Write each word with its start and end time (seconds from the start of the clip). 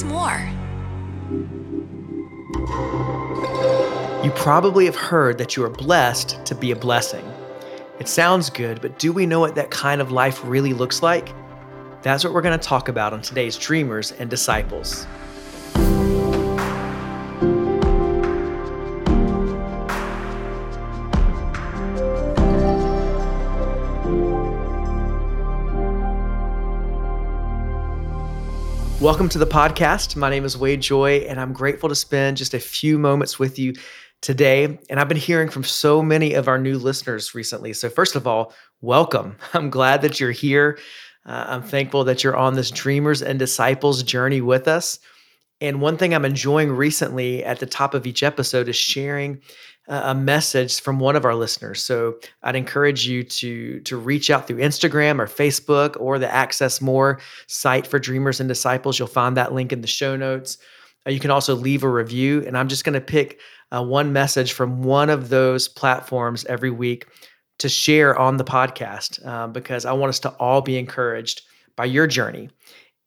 us 0.00 0.04
more. 0.04 0.48
You 4.24 4.30
probably 4.32 4.84
have 4.86 4.96
heard 4.96 5.38
that 5.38 5.56
you 5.56 5.64
are 5.64 5.70
blessed 5.70 6.44
to 6.44 6.54
be 6.54 6.70
a 6.70 6.76
blessing. 6.76 7.24
It 7.98 8.08
sounds 8.08 8.50
good, 8.50 8.80
but 8.80 8.98
do 8.98 9.12
we 9.12 9.26
know 9.26 9.40
what 9.40 9.54
that 9.56 9.70
kind 9.70 10.00
of 10.00 10.10
life 10.10 10.40
really 10.44 10.72
looks 10.72 11.02
like? 11.02 11.34
That's 12.02 12.24
what 12.24 12.32
we're 12.32 12.40
going 12.42 12.58
to 12.58 12.66
talk 12.66 12.88
about 12.88 13.12
on 13.12 13.20
today's 13.20 13.56
Dreamers 13.56 14.12
and 14.12 14.30
Disciples. 14.30 15.06
Welcome 29.00 29.30
to 29.30 29.38
the 29.38 29.46
podcast. 29.46 30.14
My 30.14 30.28
name 30.28 30.44
is 30.44 30.58
Wade 30.58 30.82
Joye, 30.82 31.24
and 31.26 31.40
I'm 31.40 31.54
grateful 31.54 31.88
to 31.88 31.94
spend 31.94 32.36
just 32.36 32.52
a 32.52 32.60
few 32.60 32.98
moments 32.98 33.38
with 33.38 33.58
you 33.58 33.72
today. 34.20 34.78
And 34.90 35.00
I've 35.00 35.08
been 35.08 35.16
hearing 35.16 35.48
from 35.48 35.64
so 35.64 36.02
many 36.02 36.34
of 36.34 36.48
our 36.48 36.58
new 36.58 36.78
listeners 36.78 37.34
recently. 37.34 37.72
So, 37.72 37.88
first 37.88 38.14
of 38.14 38.26
all, 38.26 38.52
welcome. 38.82 39.38
I'm 39.54 39.70
glad 39.70 40.02
that 40.02 40.20
you're 40.20 40.32
here. 40.32 40.78
Uh, 41.24 41.46
I'm 41.48 41.62
thankful 41.62 42.04
that 42.04 42.22
you're 42.22 42.36
on 42.36 42.56
this 42.56 42.70
Dreamers 42.70 43.22
and 43.22 43.38
Disciples 43.38 44.02
journey 44.02 44.42
with 44.42 44.68
us. 44.68 44.98
And 45.62 45.80
one 45.80 45.96
thing 45.96 46.14
I'm 46.14 46.26
enjoying 46.26 46.70
recently 46.70 47.42
at 47.42 47.58
the 47.58 47.64
top 47.64 47.94
of 47.94 48.06
each 48.06 48.22
episode 48.22 48.68
is 48.68 48.76
sharing 48.76 49.40
a 49.90 50.14
message 50.14 50.80
from 50.80 51.00
one 51.00 51.16
of 51.16 51.24
our 51.24 51.34
listeners. 51.34 51.84
So 51.84 52.18
I'd 52.44 52.54
encourage 52.54 53.06
you 53.06 53.24
to 53.24 53.80
to 53.80 53.96
reach 53.96 54.30
out 54.30 54.46
through 54.46 54.58
Instagram 54.58 55.18
or 55.18 55.26
Facebook 55.26 56.00
or 56.00 56.18
the 56.18 56.32
Access 56.32 56.80
More 56.80 57.20
site 57.48 57.86
for 57.86 57.98
Dreamers 57.98 58.38
and 58.38 58.48
Disciples. 58.48 58.98
You'll 58.98 59.08
find 59.08 59.36
that 59.36 59.52
link 59.52 59.72
in 59.72 59.80
the 59.80 59.88
show 59.88 60.16
notes. 60.16 60.58
Uh, 61.06 61.10
you 61.10 61.18
can 61.18 61.30
also 61.30 61.54
leave 61.54 61.82
a 61.82 61.88
review, 61.88 62.44
and 62.46 62.56
I'm 62.56 62.68
just 62.68 62.84
going 62.84 62.94
to 62.94 63.00
pick 63.00 63.40
uh, 63.72 63.82
one 63.82 64.12
message 64.12 64.52
from 64.52 64.82
one 64.82 65.10
of 65.10 65.28
those 65.28 65.66
platforms 65.66 66.44
every 66.44 66.70
week 66.70 67.06
to 67.58 67.68
share 67.68 68.16
on 68.16 68.36
the 68.36 68.44
podcast 68.44 69.24
uh, 69.26 69.46
because 69.48 69.84
I 69.84 69.92
want 69.92 70.10
us 70.10 70.20
to 70.20 70.30
all 70.36 70.62
be 70.62 70.78
encouraged 70.78 71.42
by 71.76 71.86
your 71.86 72.06
journey. 72.06 72.50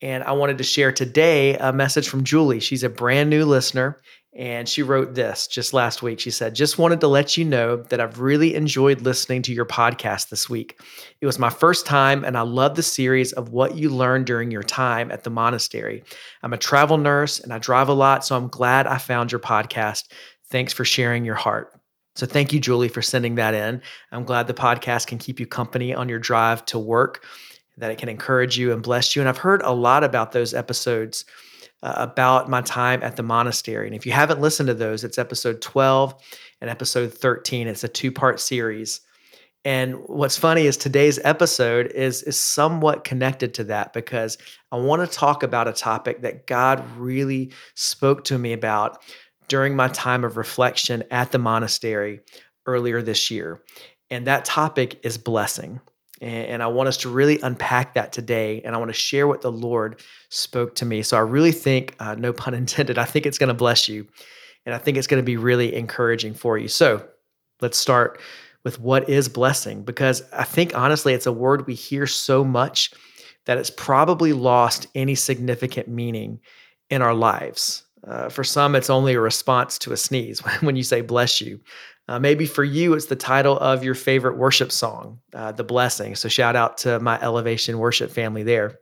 And 0.01 0.23
I 0.25 0.33
wanted 0.33 0.57
to 0.57 0.63
share 0.65 0.91
today 0.91 1.55
a 1.57 1.71
message 1.71 2.09
from 2.09 2.25
Julie. 2.25 2.59
She's 2.59 2.83
a 2.83 2.89
brand 2.89 3.29
new 3.29 3.45
listener 3.45 4.01
and 4.35 4.67
she 4.67 4.81
wrote 4.81 5.13
this 5.13 5.45
just 5.45 5.73
last 5.73 6.01
week. 6.01 6.19
She 6.19 6.31
said, 6.31 6.55
Just 6.55 6.79
wanted 6.79 6.99
to 7.01 7.07
let 7.07 7.37
you 7.37 7.45
know 7.45 7.77
that 7.77 7.99
I've 7.99 8.19
really 8.19 8.55
enjoyed 8.55 9.01
listening 9.01 9.43
to 9.43 9.53
your 9.53 9.65
podcast 9.65 10.29
this 10.29 10.49
week. 10.49 10.79
It 11.21 11.27
was 11.27 11.37
my 11.37 11.51
first 11.51 11.85
time, 11.85 12.23
and 12.23 12.35
I 12.35 12.41
love 12.41 12.75
the 12.75 12.83
series 12.83 13.31
of 13.33 13.49
what 13.49 13.75
you 13.75 13.89
learned 13.89 14.25
during 14.25 14.49
your 14.49 14.63
time 14.63 15.11
at 15.11 15.23
the 15.23 15.29
monastery. 15.29 16.03
I'm 16.41 16.53
a 16.53 16.57
travel 16.57 16.97
nurse 16.97 17.39
and 17.39 17.53
I 17.53 17.59
drive 17.59 17.89
a 17.89 17.93
lot, 17.93 18.25
so 18.25 18.35
I'm 18.35 18.47
glad 18.47 18.87
I 18.87 18.97
found 18.97 19.31
your 19.31 19.39
podcast. 19.39 20.05
Thanks 20.49 20.73
for 20.73 20.83
sharing 20.83 21.25
your 21.25 21.35
heart. 21.35 21.79
So, 22.15 22.25
thank 22.25 22.53
you, 22.53 22.59
Julie, 22.59 22.89
for 22.89 23.03
sending 23.03 23.35
that 23.35 23.53
in. 23.53 23.81
I'm 24.11 24.23
glad 24.23 24.47
the 24.47 24.53
podcast 24.53 25.07
can 25.07 25.19
keep 25.19 25.39
you 25.39 25.45
company 25.45 25.93
on 25.93 26.09
your 26.09 26.19
drive 26.19 26.65
to 26.65 26.79
work, 26.79 27.23
that 27.77 27.91
it 27.91 27.99
can 27.99 28.09
encourage 28.09 28.57
you 28.57 28.71
and 28.71 28.81
bless 28.81 29.15
you. 29.15 29.21
And 29.21 29.29
I've 29.29 29.37
heard 29.37 29.61
a 29.61 29.71
lot 29.71 30.03
about 30.03 30.31
those 30.31 30.55
episodes 30.55 31.25
uh, 31.83 31.93
about 31.97 32.49
my 32.49 32.61
time 32.61 33.03
at 33.03 33.17
the 33.17 33.23
monastery. 33.23 33.85
And 33.85 33.95
if 33.95 34.05
you 34.05 34.13
haven't 34.13 34.39
listened 34.41 34.67
to 34.67 34.73
those, 34.73 35.03
it's 35.03 35.17
episode 35.17 35.61
12 35.61 36.15
and 36.61 36.69
episode 36.69 37.13
13. 37.13 37.67
It's 37.67 37.83
a 37.83 37.89
two 37.89 38.11
part 38.11 38.39
series. 38.39 39.01
And 39.65 39.95
what's 40.07 40.37
funny 40.37 40.65
is 40.65 40.75
today's 40.75 41.19
episode 41.23 41.87
is, 41.87 42.23
is 42.23 42.39
somewhat 42.39 43.03
connected 43.03 43.53
to 43.55 43.65
that 43.65 43.93
because 43.93 44.37
I 44.71 44.77
want 44.77 45.09
to 45.09 45.17
talk 45.17 45.43
about 45.43 45.67
a 45.67 45.73
topic 45.73 46.21
that 46.21 46.47
God 46.47 46.83
really 46.97 47.51
spoke 47.75 48.23
to 48.25 48.37
me 48.37 48.53
about 48.53 49.03
during 49.47 49.75
my 49.75 49.89
time 49.89 50.23
of 50.23 50.37
reflection 50.37 51.03
at 51.11 51.31
the 51.31 51.37
monastery 51.37 52.21
earlier 52.65 53.01
this 53.01 53.29
year. 53.29 53.61
And 54.09 54.27
that 54.27 54.45
topic 54.45 54.99
is 55.03 55.17
blessing. 55.17 55.81
And 56.23 56.63
I 56.63 56.67
want 56.67 56.87
us 56.87 56.95
to 56.97 57.09
really 57.09 57.37
unpack 57.41 57.95
that 57.95 58.13
today. 58.13 58.61
And 58.63 58.73
I 58.73 58.77
want 58.77 58.87
to 58.87 58.93
share 58.93 59.27
what 59.27 59.41
the 59.41 59.51
Lord 59.51 60.01
spoke 60.29 60.73
to 60.75 60.85
me. 60.85 61.01
So 61.01 61.17
I 61.17 61.19
really 61.19 61.51
think, 61.51 61.95
uh, 61.99 62.15
no 62.15 62.31
pun 62.41 62.53
intended, 62.53 62.97
I 62.97 63.03
think 63.03 63.25
it's 63.25 63.37
going 63.37 63.49
to 63.49 63.53
bless 63.53 63.89
you. 63.89 64.07
And 64.65 64.73
I 64.73 64.77
think 64.77 64.97
it's 64.97 65.07
going 65.07 65.21
to 65.21 65.25
be 65.25 65.35
really 65.35 65.75
encouraging 65.75 66.33
for 66.33 66.57
you. 66.57 66.69
So 66.69 67.05
let's 67.59 67.77
start 67.77 68.21
with 68.63 68.79
what 68.79 69.09
is 69.09 69.27
blessing, 69.27 69.83
because 69.83 70.23
I 70.31 70.45
think 70.45 70.73
honestly, 70.73 71.13
it's 71.13 71.25
a 71.25 71.33
word 71.33 71.67
we 71.67 71.73
hear 71.73 72.07
so 72.07 72.45
much 72.45 72.93
that 73.45 73.57
it's 73.57 73.69
probably 73.69 74.31
lost 74.31 74.87
any 74.95 75.15
significant 75.15 75.89
meaning 75.89 76.39
in 76.89 77.01
our 77.01 77.13
lives. 77.13 77.82
Uh, 78.07 78.29
for 78.29 78.43
some, 78.43 78.75
it's 78.75 78.89
only 78.89 79.13
a 79.13 79.19
response 79.19 79.79
to 79.79 79.93
a 79.93 79.97
sneeze 79.97 80.39
when 80.61 80.75
you 80.75 80.83
say 80.83 81.01
bless 81.01 81.41
you. 81.41 81.59
Uh, 82.09 82.19
maybe 82.19 82.45
for 82.45 82.65
you, 82.65 82.93
it's 82.93 83.05
the 83.05 83.15
title 83.15 83.57
of 83.59 83.83
your 83.83 83.95
favorite 83.95 84.37
worship 84.37 84.71
song, 84.71 85.19
uh, 85.33 85.53
The 85.53 85.63
Blessing. 85.63 86.15
So 86.15 86.27
shout 86.27 86.55
out 86.55 86.77
to 86.79 86.99
my 86.99 87.19
Elevation 87.21 87.77
worship 87.77 88.11
family 88.11 88.43
there. 88.43 88.79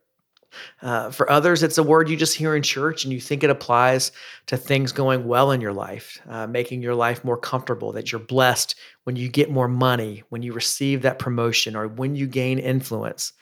Uh, 0.81 1.11
for 1.11 1.29
others, 1.31 1.63
it's 1.63 1.77
a 1.77 1.83
word 1.83 2.09
you 2.09 2.17
just 2.17 2.35
hear 2.35 2.55
in 2.55 2.63
church 2.63 3.03
and 3.03 3.13
you 3.13 3.21
think 3.21 3.43
it 3.43 3.49
applies 3.49 4.11
to 4.47 4.57
things 4.57 4.91
going 4.91 5.25
well 5.25 5.51
in 5.51 5.61
your 5.61 5.71
life, 5.71 6.19
uh, 6.27 6.47
making 6.47 6.81
your 6.81 6.95
life 6.95 7.23
more 7.23 7.37
comfortable, 7.37 7.93
that 7.93 8.11
you're 8.11 8.19
blessed 8.19 8.75
when 9.03 9.15
you 9.15 9.29
get 9.29 9.49
more 9.49 9.67
money, 9.67 10.23
when 10.29 10.41
you 10.41 10.51
receive 10.51 11.03
that 11.03 11.19
promotion, 11.19 11.75
or 11.75 11.87
when 11.87 12.15
you 12.15 12.27
gain 12.27 12.59
influence. 12.59 13.33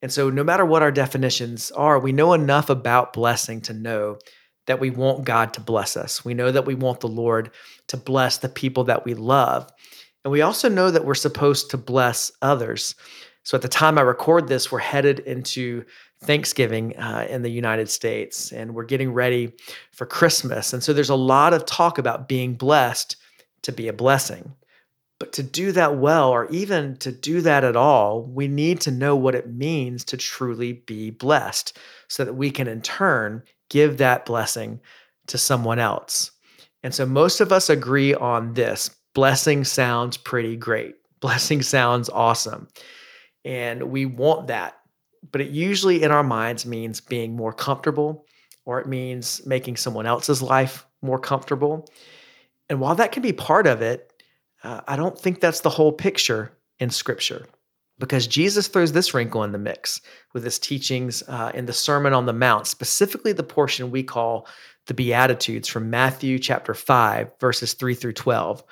And 0.00 0.12
so, 0.12 0.30
no 0.30 0.42
matter 0.42 0.64
what 0.64 0.82
our 0.82 0.90
definitions 0.90 1.70
are, 1.70 1.98
we 1.98 2.12
know 2.12 2.32
enough 2.32 2.70
about 2.70 3.12
blessing 3.12 3.60
to 3.62 3.72
know 3.72 4.18
that 4.66 4.80
we 4.80 4.90
want 4.90 5.24
God 5.24 5.54
to 5.54 5.60
bless 5.60 5.96
us. 5.96 6.24
We 6.24 6.34
know 6.34 6.52
that 6.52 6.66
we 6.66 6.74
want 6.74 7.00
the 7.00 7.08
Lord 7.08 7.50
to 7.88 7.96
bless 7.96 8.38
the 8.38 8.48
people 8.48 8.84
that 8.84 9.04
we 9.04 9.14
love. 9.14 9.70
And 10.24 10.30
we 10.30 10.42
also 10.42 10.68
know 10.68 10.90
that 10.90 11.04
we're 11.04 11.14
supposed 11.14 11.70
to 11.70 11.76
bless 11.76 12.30
others. 12.42 12.94
So 13.42 13.56
at 13.56 13.62
the 13.62 13.68
time 13.68 13.98
I 13.98 14.02
record 14.02 14.46
this, 14.46 14.70
we're 14.70 14.78
headed 14.78 15.20
into 15.20 15.84
Thanksgiving 16.22 16.96
uh, 16.96 17.26
in 17.28 17.42
the 17.42 17.50
United 17.50 17.90
States 17.90 18.52
and 18.52 18.74
we're 18.74 18.84
getting 18.84 19.12
ready 19.12 19.52
for 19.90 20.06
Christmas. 20.06 20.72
And 20.72 20.82
so 20.82 20.92
there's 20.92 21.10
a 21.10 21.16
lot 21.16 21.52
of 21.52 21.66
talk 21.66 21.98
about 21.98 22.28
being 22.28 22.54
blessed 22.54 23.16
to 23.62 23.72
be 23.72 23.88
a 23.88 23.92
blessing. 23.92 24.54
But 25.18 25.32
to 25.34 25.42
do 25.42 25.70
that 25.72 25.98
well, 25.98 26.30
or 26.30 26.48
even 26.50 26.96
to 26.96 27.12
do 27.12 27.40
that 27.42 27.62
at 27.62 27.76
all, 27.76 28.24
we 28.24 28.48
need 28.48 28.80
to 28.82 28.90
know 28.90 29.14
what 29.14 29.36
it 29.36 29.52
means 29.52 30.04
to 30.06 30.16
truly 30.16 30.72
be 30.72 31.10
blessed 31.10 31.78
so 32.08 32.24
that 32.24 32.34
we 32.34 32.50
can 32.50 32.66
in 32.66 32.82
turn 32.82 33.42
give 33.72 33.96
that 33.98 34.26
blessing 34.26 34.80
to 35.28 35.38
someone 35.38 35.78
else. 35.78 36.30
And 36.82 36.94
so 36.94 37.06
most 37.06 37.40
of 37.40 37.52
us 37.52 37.70
agree 37.70 38.14
on 38.14 38.52
this 38.52 38.90
blessing 39.14 39.64
sounds 39.64 40.16
pretty 40.16 40.56
great. 40.56 40.96
Blessing 41.22 41.62
sounds 41.62 42.10
awesome. 42.10 42.66
And 43.44 43.84
we 43.84 44.06
want 44.06 44.48
that. 44.48 44.74
But 45.30 45.40
it 45.40 45.50
usually 45.50 46.02
in 46.02 46.10
our 46.10 46.24
minds 46.24 46.66
means 46.66 47.00
being 47.00 47.36
more 47.36 47.52
comfortable 47.52 48.26
or 48.64 48.80
it 48.80 48.88
means 48.88 49.40
making 49.46 49.76
someone 49.76 50.04
else's 50.04 50.42
life 50.42 50.84
more 51.00 51.20
comfortable. 51.20 51.88
And 52.68 52.80
while 52.80 52.96
that 52.96 53.12
can 53.12 53.22
be 53.22 53.32
part 53.32 53.68
of 53.68 53.82
it, 53.82 54.12
uh, 54.64 54.80
I 54.88 54.96
don't 54.96 55.16
think 55.16 55.40
that's 55.40 55.60
the 55.60 55.70
whole 55.70 55.92
picture 55.92 56.58
in 56.80 56.90
Scripture 56.90 57.46
because 58.02 58.26
Jesus 58.26 58.66
throws 58.66 58.90
this 58.90 59.14
wrinkle 59.14 59.44
in 59.44 59.52
the 59.52 59.58
mix 59.58 60.00
with 60.32 60.42
his 60.42 60.58
teachings 60.58 61.22
uh, 61.28 61.52
in 61.54 61.66
the 61.66 61.72
Sermon 61.72 62.12
on 62.12 62.26
the 62.26 62.32
Mount, 62.32 62.66
specifically 62.66 63.32
the 63.32 63.44
portion 63.44 63.92
we 63.92 64.02
call 64.02 64.48
the 64.86 64.94
Beatitudes 64.94 65.68
from 65.68 65.88
Matthew 65.88 66.40
chapter 66.40 66.74
5, 66.74 67.30
verses 67.38 67.74
3 67.74 67.94
through 67.94 68.14
12. 68.14 68.64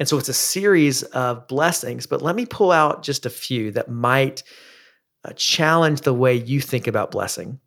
And 0.00 0.08
so 0.08 0.18
it's 0.18 0.28
a 0.28 0.34
series 0.34 1.04
of 1.04 1.46
blessings, 1.46 2.08
but 2.08 2.22
let 2.22 2.34
me 2.34 2.44
pull 2.44 2.72
out 2.72 3.04
just 3.04 3.24
a 3.24 3.30
few 3.30 3.70
that 3.70 3.88
might 3.88 4.42
uh, 5.24 5.32
challenge 5.34 6.00
the 6.00 6.12
way 6.12 6.34
you 6.34 6.60
think 6.60 6.88
about 6.88 7.12
blessing. 7.12 7.60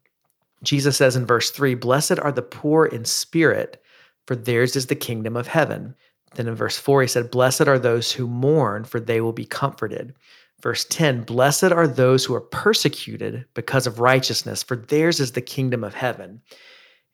Jesus 0.63 0.97
says 0.97 1.15
in 1.15 1.25
verse 1.25 1.49
3 1.49 1.75
Blessed 1.75 2.19
are 2.19 2.33
the 2.33 2.41
poor 2.41 2.87
in 2.87 3.05
spirit, 3.05 3.81
for 4.27 4.35
theirs 4.35 4.75
is 4.75 4.87
the 4.87 4.95
kingdom 4.95 5.37
of 5.37 5.47
heaven. 5.47 5.95
Then 6.33 6.49
in 6.49 6.55
verse 6.55 6.77
4, 6.77 7.03
he 7.03 7.07
said, 7.07 7.31
Blessed 7.31 7.69
are 7.69 7.79
those 7.79 8.11
who 8.11 8.27
mourn, 8.27 8.83
for 8.83 8.99
they 8.99 9.21
will 9.21 9.31
be 9.31 9.45
comforted. 9.45 10.13
Verse 10.61 10.85
10 10.85 11.23
Blessed 11.23 11.65
are 11.65 11.87
those 11.87 12.25
who 12.25 12.33
are 12.33 12.41
persecuted 12.41 13.45
because 13.53 13.87
of 13.87 13.99
righteousness, 13.99 14.63
for 14.63 14.75
theirs 14.75 15.19
is 15.19 15.33
the 15.33 15.41
kingdom 15.41 15.83
of 15.83 15.93
heaven. 15.93 16.41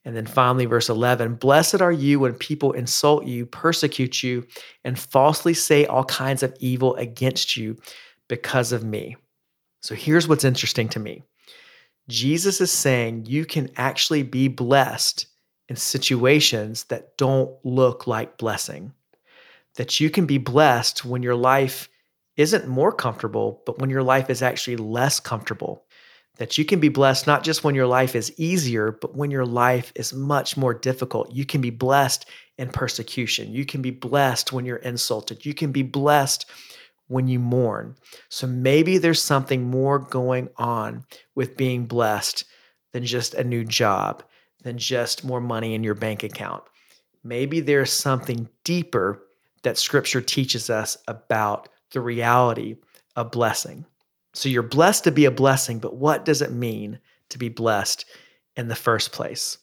And 0.03 0.15
then 0.15 0.25
finally, 0.25 0.65
verse 0.65 0.89
11 0.89 1.35
Blessed 1.35 1.81
are 1.81 1.91
you 1.91 2.19
when 2.19 2.33
people 2.33 2.71
insult 2.71 3.25
you, 3.25 3.45
persecute 3.45 4.23
you, 4.23 4.45
and 4.83 4.97
falsely 4.97 5.53
say 5.53 5.85
all 5.85 6.05
kinds 6.05 6.43
of 6.43 6.55
evil 6.59 6.95
against 6.95 7.55
you 7.55 7.77
because 8.27 8.71
of 8.71 8.83
me. 8.83 9.15
So 9.81 9.95
here's 9.95 10.27
what's 10.27 10.43
interesting 10.43 10.89
to 10.89 10.99
me 10.99 11.23
Jesus 12.07 12.61
is 12.61 12.71
saying 12.71 13.25
you 13.27 13.45
can 13.45 13.69
actually 13.77 14.23
be 14.23 14.47
blessed 14.47 15.27
in 15.69 15.75
situations 15.75 16.85
that 16.85 17.17
don't 17.17 17.51
look 17.63 18.07
like 18.07 18.37
blessing, 18.37 18.93
that 19.75 19.99
you 19.99 20.09
can 20.09 20.25
be 20.25 20.37
blessed 20.37 21.05
when 21.05 21.23
your 21.23 21.35
life 21.35 21.89
isn't 22.41 22.67
more 22.67 22.91
comfortable, 22.91 23.61
but 23.65 23.79
when 23.79 23.89
your 23.89 24.03
life 24.03 24.29
is 24.29 24.41
actually 24.41 24.77
less 24.77 25.19
comfortable 25.19 25.85
that 26.37 26.57
you 26.57 26.65
can 26.65 26.79
be 26.79 26.89
blessed 26.89 27.27
not 27.27 27.43
just 27.43 27.63
when 27.63 27.75
your 27.75 27.87
life 27.87 28.15
is 28.15 28.33
easier, 28.37 28.91
but 28.91 29.15
when 29.15 29.29
your 29.31 29.45
life 29.45 29.91
is 29.95 30.13
much 30.13 30.57
more 30.57 30.73
difficult. 30.73 31.31
You 31.31 31.45
can 31.45 31.61
be 31.61 31.69
blessed 31.69 32.25
in 32.57 32.69
persecution. 32.69 33.51
You 33.51 33.65
can 33.65 33.81
be 33.81 33.91
blessed 33.91 34.51
when 34.51 34.65
you're 34.65 34.77
insulted. 34.77 35.45
You 35.45 35.53
can 35.53 35.71
be 35.71 35.83
blessed 35.83 36.49
when 37.07 37.27
you 37.27 37.39
mourn. 37.39 37.95
So 38.29 38.47
maybe 38.47 38.97
there's 38.97 39.21
something 39.21 39.69
more 39.69 39.99
going 39.99 40.49
on 40.57 41.05
with 41.35 41.57
being 41.57 41.85
blessed 41.85 42.45
than 42.93 43.05
just 43.05 43.33
a 43.33 43.43
new 43.43 43.63
job, 43.63 44.23
than 44.63 44.77
just 44.77 45.23
more 45.23 45.41
money 45.41 45.75
in 45.75 45.83
your 45.83 45.95
bank 45.95 46.23
account. 46.23 46.63
Maybe 47.23 47.59
there's 47.59 47.91
something 47.91 48.49
deeper 48.63 49.21
that 49.63 49.77
scripture 49.77 50.21
teaches 50.21 50.69
us 50.69 50.97
about 51.07 51.69
the 51.93 52.01
reality 52.01 52.77
of 53.15 53.31
blessing. 53.31 53.85
So 54.33 54.49
you're 54.49 54.63
blessed 54.63 55.03
to 55.05 55.11
be 55.11 55.25
a 55.25 55.31
blessing, 55.31 55.79
but 55.79 55.95
what 55.95 56.25
does 56.25 56.41
it 56.41 56.51
mean 56.51 56.99
to 57.29 57.37
be 57.37 57.49
blessed 57.49 58.05
in 58.55 58.67
the 58.67 58.75
first 58.75 59.11
place? 59.11 59.57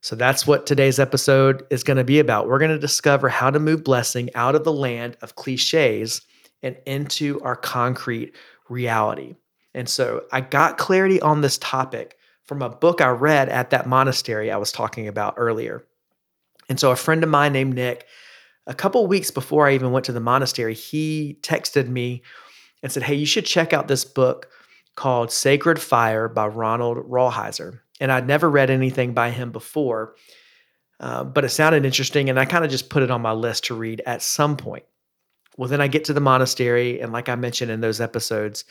So 0.00 0.16
that's 0.16 0.46
what 0.46 0.66
today's 0.66 0.98
episode 0.98 1.64
is 1.70 1.84
going 1.84 1.96
to 1.96 2.04
be 2.04 2.18
about. 2.18 2.48
We're 2.48 2.58
going 2.58 2.72
to 2.72 2.78
discover 2.78 3.28
how 3.28 3.50
to 3.50 3.60
move 3.60 3.84
blessing 3.84 4.30
out 4.34 4.54
of 4.54 4.64
the 4.64 4.72
land 4.72 5.16
of 5.22 5.36
cliches 5.36 6.22
and 6.62 6.76
into 6.86 7.40
our 7.42 7.56
concrete 7.56 8.34
reality. 8.68 9.36
And 9.74 9.88
so 9.88 10.24
I 10.32 10.40
got 10.40 10.76
clarity 10.76 11.20
on 11.20 11.40
this 11.40 11.56
topic 11.58 12.16
from 12.44 12.62
a 12.62 12.68
book 12.68 13.00
I 13.00 13.08
read 13.08 13.48
at 13.48 13.70
that 13.70 13.86
monastery 13.86 14.50
I 14.50 14.56
was 14.56 14.72
talking 14.72 15.08
about 15.08 15.34
earlier. 15.36 15.84
And 16.68 16.78
so 16.78 16.90
a 16.90 16.96
friend 16.96 17.22
of 17.22 17.30
mine 17.30 17.52
named 17.52 17.74
Nick, 17.74 18.06
a 18.66 18.74
couple 18.74 19.06
weeks 19.06 19.30
before 19.30 19.66
I 19.66 19.74
even 19.74 19.92
went 19.92 20.06
to 20.06 20.12
the 20.12 20.20
monastery, 20.20 20.74
he 20.74 21.38
texted 21.42 21.88
me 21.88 22.22
and 22.82 22.92
said, 22.92 23.02
Hey, 23.02 23.14
you 23.14 23.26
should 23.26 23.46
check 23.46 23.72
out 23.72 23.88
this 23.88 24.04
book 24.04 24.48
called 24.94 25.32
Sacred 25.32 25.80
Fire 25.80 26.28
by 26.28 26.46
Ronald 26.46 26.98
Rolheiser. 26.98 27.80
And 28.00 28.12
I'd 28.12 28.26
never 28.26 28.50
read 28.50 28.70
anything 28.70 29.14
by 29.14 29.30
him 29.30 29.52
before, 29.52 30.16
uh, 31.00 31.24
but 31.24 31.44
it 31.44 31.50
sounded 31.50 31.84
interesting. 31.84 32.30
And 32.30 32.38
I 32.38 32.44
kind 32.44 32.64
of 32.64 32.70
just 32.70 32.90
put 32.90 33.02
it 33.02 33.10
on 33.10 33.22
my 33.22 33.32
list 33.32 33.64
to 33.66 33.74
read 33.74 34.02
at 34.06 34.22
some 34.22 34.56
point. 34.56 34.84
Well, 35.56 35.68
then 35.68 35.80
I 35.80 35.88
get 35.88 36.04
to 36.06 36.12
the 36.12 36.20
monastery. 36.20 37.00
And 37.00 37.12
like 37.12 37.28
I 37.28 37.36
mentioned 37.36 37.70
in 37.70 37.80
those 37.80 38.00
episodes, 38.00 38.64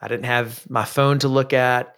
I 0.00 0.08
didn't 0.08 0.24
have 0.24 0.68
my 0.68 0.84
phone 0.84 1.18
to 1.20 1.28
look 1.28 1.52
at 1.52 1.96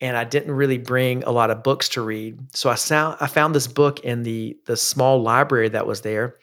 and 0.00 0.16
I 0.16 0.24
didn't 0.24 0.52
really 0.52 0.78
bring 0.78 1.22
a 1.24 1.30
lot 1.30 1.50
of 1.50 1.62
books 1.62 1.88
to 1.90 2.02
read. 2.02 2.54
So 2.54 2.68
I 2.68 2.74
found 2.74 3.16
I 3.20 3.26
found 3.26 3.54
this 3.54 3.66
book 3.66 4.00
in 4.00 4.22
the 4.22 4.58
the 4.66 4.76
small 4.76 5.22
library 5.22 5.70
that 5.70 5.86
was 5.86 6.02
there, 6.02 6.36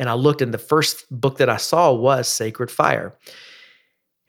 and 0.00 0.08
I 0.08 0.14
looked, 0.14 0.42
and 0.42 0.52
the 0.52 0.58
first 0.58 1.04
book 1.10 1.38
that 1.38 1.48
I 1.48 1.58
saw 1.58 1.92
was 1.92 2.26
Sacred 2.26 2.70
Fire. 2.70 3.14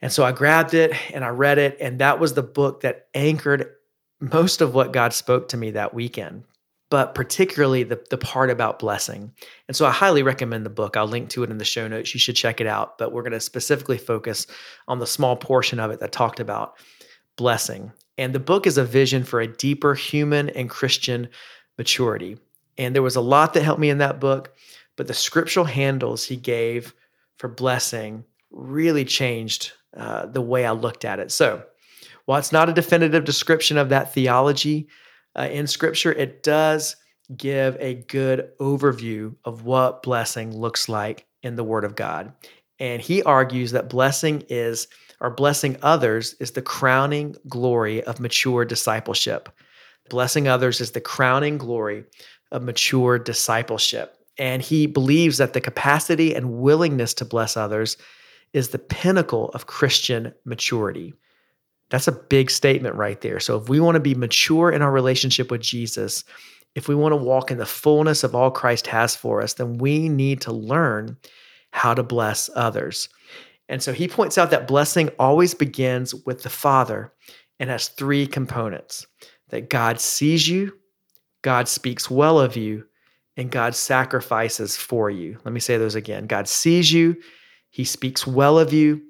And 0.02 0.12
so 0.12 0.24
I 0.24 0.32
grabbed 0.32 0.74
it 0.74 0.92
and 1.14 1.24
I 1.24 1.30
read 1.30 1.58
it, 1.58 1.78
and 1.80 2.00
that 2.00 2.20
was 2.20 2.34
the 2.34 2.44
book 2.44 2.82
that 2.82 3.08
anchored 3.16 3.72
most 4.20 4.62
of 4.62 4.76
what 4.76 4.94
God 4.94 5.14
spoke 5.14 5.48
to 5.48 5.58
me 5.58 5.72
that 5.72 5.94
weekend, 5.94 6.44
but 6.90 7.16
particularly 7.16 7.84
the, 7.84 8.04
the 8.10 8.18
part 8.18 8.50
about 8.50 8.80
blessing. 8.80 9.32
And 9.68 9.78
so 9.78 9.86
I 9.86 9.92
highly 9.92 10.24
recommend 10.24 10.66
the 10.66 10.70
book. 10.70 10.98
I'll 10.98 11.08
link 11.08 11.30
to 11.30 11.44
it 11.44 11.50
in 11.50 11.58
the 11.58 11.66
show 11.66 11.88
notes. 11.88 12.14
You 12.14 12.20
should 12.20 12.36
check 12.36 12.60
it 12.60 12.68
out. 12.68 12.98
But 12.98 13.14
we're 13.14 13.24
going 13.24 13.32
to 13.32 13.40
specifically 13.40 13.98
focus 13.98 14.48
on 14.88 15.00
the 15.00 15.08
small 15.08 15.36
portion 15.36 15.80
of 15.80 15.90
it 15.90 16.02
that 16.02 16.12
talked 16.12 16.40
about 16.40 16.74
blessing. 17.38 17.92
And 18.18 18.36
the 18.36 18.40
book 18.40 18.68
is 18.68 18.78
a 18.78 18.84
vision 18.84 19.24
for 19.24 19.40
a 19.40 19.48
deeper 19.48 19.96
human 19.96 20.50
and 20.50 20.70
Christian 20.70 21.30
maturity. 21.78 22.38
And 22.78 22.94
there 22.94 23.02
was 23.02 23.16
a 23.16 23.22
lot 23.22 23.54
that 23.54 23.64
helped 23.64 23.80
me 23.80 23.90
in 23.90 24.00
that 24.00 24.20
book, 24.20 24.54
but 24.98 25.08
the 25.08 25.14
scriptural 25.14 25.66
handles 25.66 26.24
he 26.26 26.36
gave 26.36 26.94
for 27.38 27.48
blessing 27.48 28.24
really 28.52 29.06
changed 29.06 29.72
uh, 29.98 30.26
the 30.26 30.42
way 30.42 30.66
I 30.66 30.72
looked 30.72 31.06
at 31.06 31.20
it. 31.20 31.32
So, 31.32 31.64
while 32.26 32.40
it's 32.40 32.52
not 32.52 32.70
a 32.70 32.74
definitive 32.74 33.26
description 33.26 33.78
of 33.78 33.90
that 33.90 34.14
theology 34.14 34.88
uh, 35.38 35.50
in 35.52 35.68
Scripture, 35.68 36.12
it 36.12 36.44
does 36.44 36.96
give 37.36 37.76
a 37.80 37.96
good 37.96 38.52
overview 38.60 39.36
of 39.46 39.66
what 39.66 40.04
blessing 40.04 40.56
looks 40.56 40.88
like 40.88 41.26
in 41.44 41.56
the 41.56 41.64
Word 41.64 41.84
of 41.84 41.96
God. 41.96 42.34
And 42.80 43.02
he 43.02 43.24
argues 43.24 43.72
that 43.72 43.90
blessing 43.90 44.44
is, 44.50 44.88
or 45.20 45.30
blessing 45.30 45.78
others, 45.82 46.36
is 46.40 46.52
the 46.52 46.62
crowning 46.62 47.36
glory 47.48 48.04
of 48.04 48.20
mature 48.20 48.66
discipleship. 48.66 49.50
Blessing 50.10 50.48
others 50.48 50.82
is 50.82 50.92
the 50.92 51.02
crowning 51.02 51.58
glory 51.58 52.06
of 52.52 52.64
mature 52.64 53.18
discipleship. 53.18 54.18
And 54.38 54.62
he 54.62 54.88
believes 54.88 55.38
that 55.38 55.54
the 55.54 55.62
capacity 55.62 56.34
and 56.34 56.60
willingness 56.62 57.14
to 57.16 57.26
bless 57.26 57.58
others 57.58 57.98
is 58.54 58.70
the 58.70 58.80
pinnacle 58.80 59.50
of 59.50 59.68
Christian 59.68 60.34
maturity. 60.46 61.14
That's 61.90 62.08
a 62.08 62.14
big 62.14 62.50
statement 62.50 62.96
right 62.96 63.20
there. 63.22 63.40
So, 63.40 63.58
if 63.58 63.68
we 63.70 63.80
want 63.80 63.96
to 63.96 64.02
be 64.02 64.16
mature 64.16 64.72
in 64.72 64.82
our 64.82 64.92
relationship 64.92 65.52
with 65.52 65.62
Jesus, 65.62 66.24
if 66.74 66.88
we 66.88 66.96
want 66.96 67.12
to 67.12 67.18
walk 67.18 67.52
in 67.52 67.58
the 67.58 67.66
fullness 67.66 68.24
of 68.24 68.34
all 68.34 68.50
Christ 68.50 68.88
has 68.88 69.16
for 69.16 69.42
us, 69.42 69.54
then 69.54 69.78
we 69.78 70.08
need 70.08 70.42
to 70.42 70.54
learn 70.54 71.18
how 71.72 71.94
to 71.94 72.04
bless 72.04 72.50
others. 72.56 73.10
And 73.68 73.84
so 73.84 73.94
he 73.94 74.08
points 74.08 74.38
out 74.38 74.52
that 74.52 74.68
blessing 74.68 75.10
always 75.20 75.54
begins 75.54 76.14
with 76.26 76.44
the 76.44 76.50
Father 76.50 77.14
and 77.60 77.70
has 77.70 77.90
three 77.90 78.26
components 78.26 79.06
that 79.50 79.70
God 79.70 80.00
sees 80.00 80.48
you, 80.48 80.78
God 81.42 81.68
speaks 81.68 82.10
well 82.10 82.40
of 82.40 82.56
you, 82.56 82.86
and 83.38 83.52
God 83.52 83.76
sacrifices 83.76 84.76
for 84.76 85.10
you. 85.10 85.38
Let 85.44 85.54
me 85.54 85.60
say 85.60 85.78
those 85.78 85.96
again 85.96 86.28
God 86.28 86.48
sees 86.48 86.92
you, 86.92 87.18
he 87.70 87.84
speaks 87.84 88.28
well 88.28 88.60
of 88.60 88.74
you, 88.74 89.02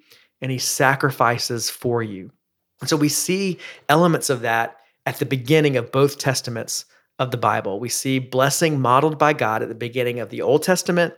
and 0.42 0.52
he 0.52 0.58
sacrifices 0.58 1.70
for 1.70 2.04
you. 2.04 2.32
And 2.80 2.90
so 2.90 2.98
we 2.98 3.10
see 3.10 3.60
elements 3.90 4.30
of 4.30 4.42
that 4.42 4.78
at 5.06 5.18
the 5.18 5.26
beginning 5.26 5.78
of 5.78 5.92
both 5.92 6.18
testaments 6.18 6.86
of 7.20 7.32
the 7.32 7.38
Bible. 7.38 7.80
We 7.80 7.90
see 7.90 8.20
blessing 8.20 8.80
modeled 8.80 9.18
by 9.18 9.34
God 9.34 9.62
at 9.62 9.70
the 9.70 9.76
beginning 9.76 10.20
of 10.20 10.30
the 10.30 10.42
Old 10.42 10.64
Testament 10.64 11.14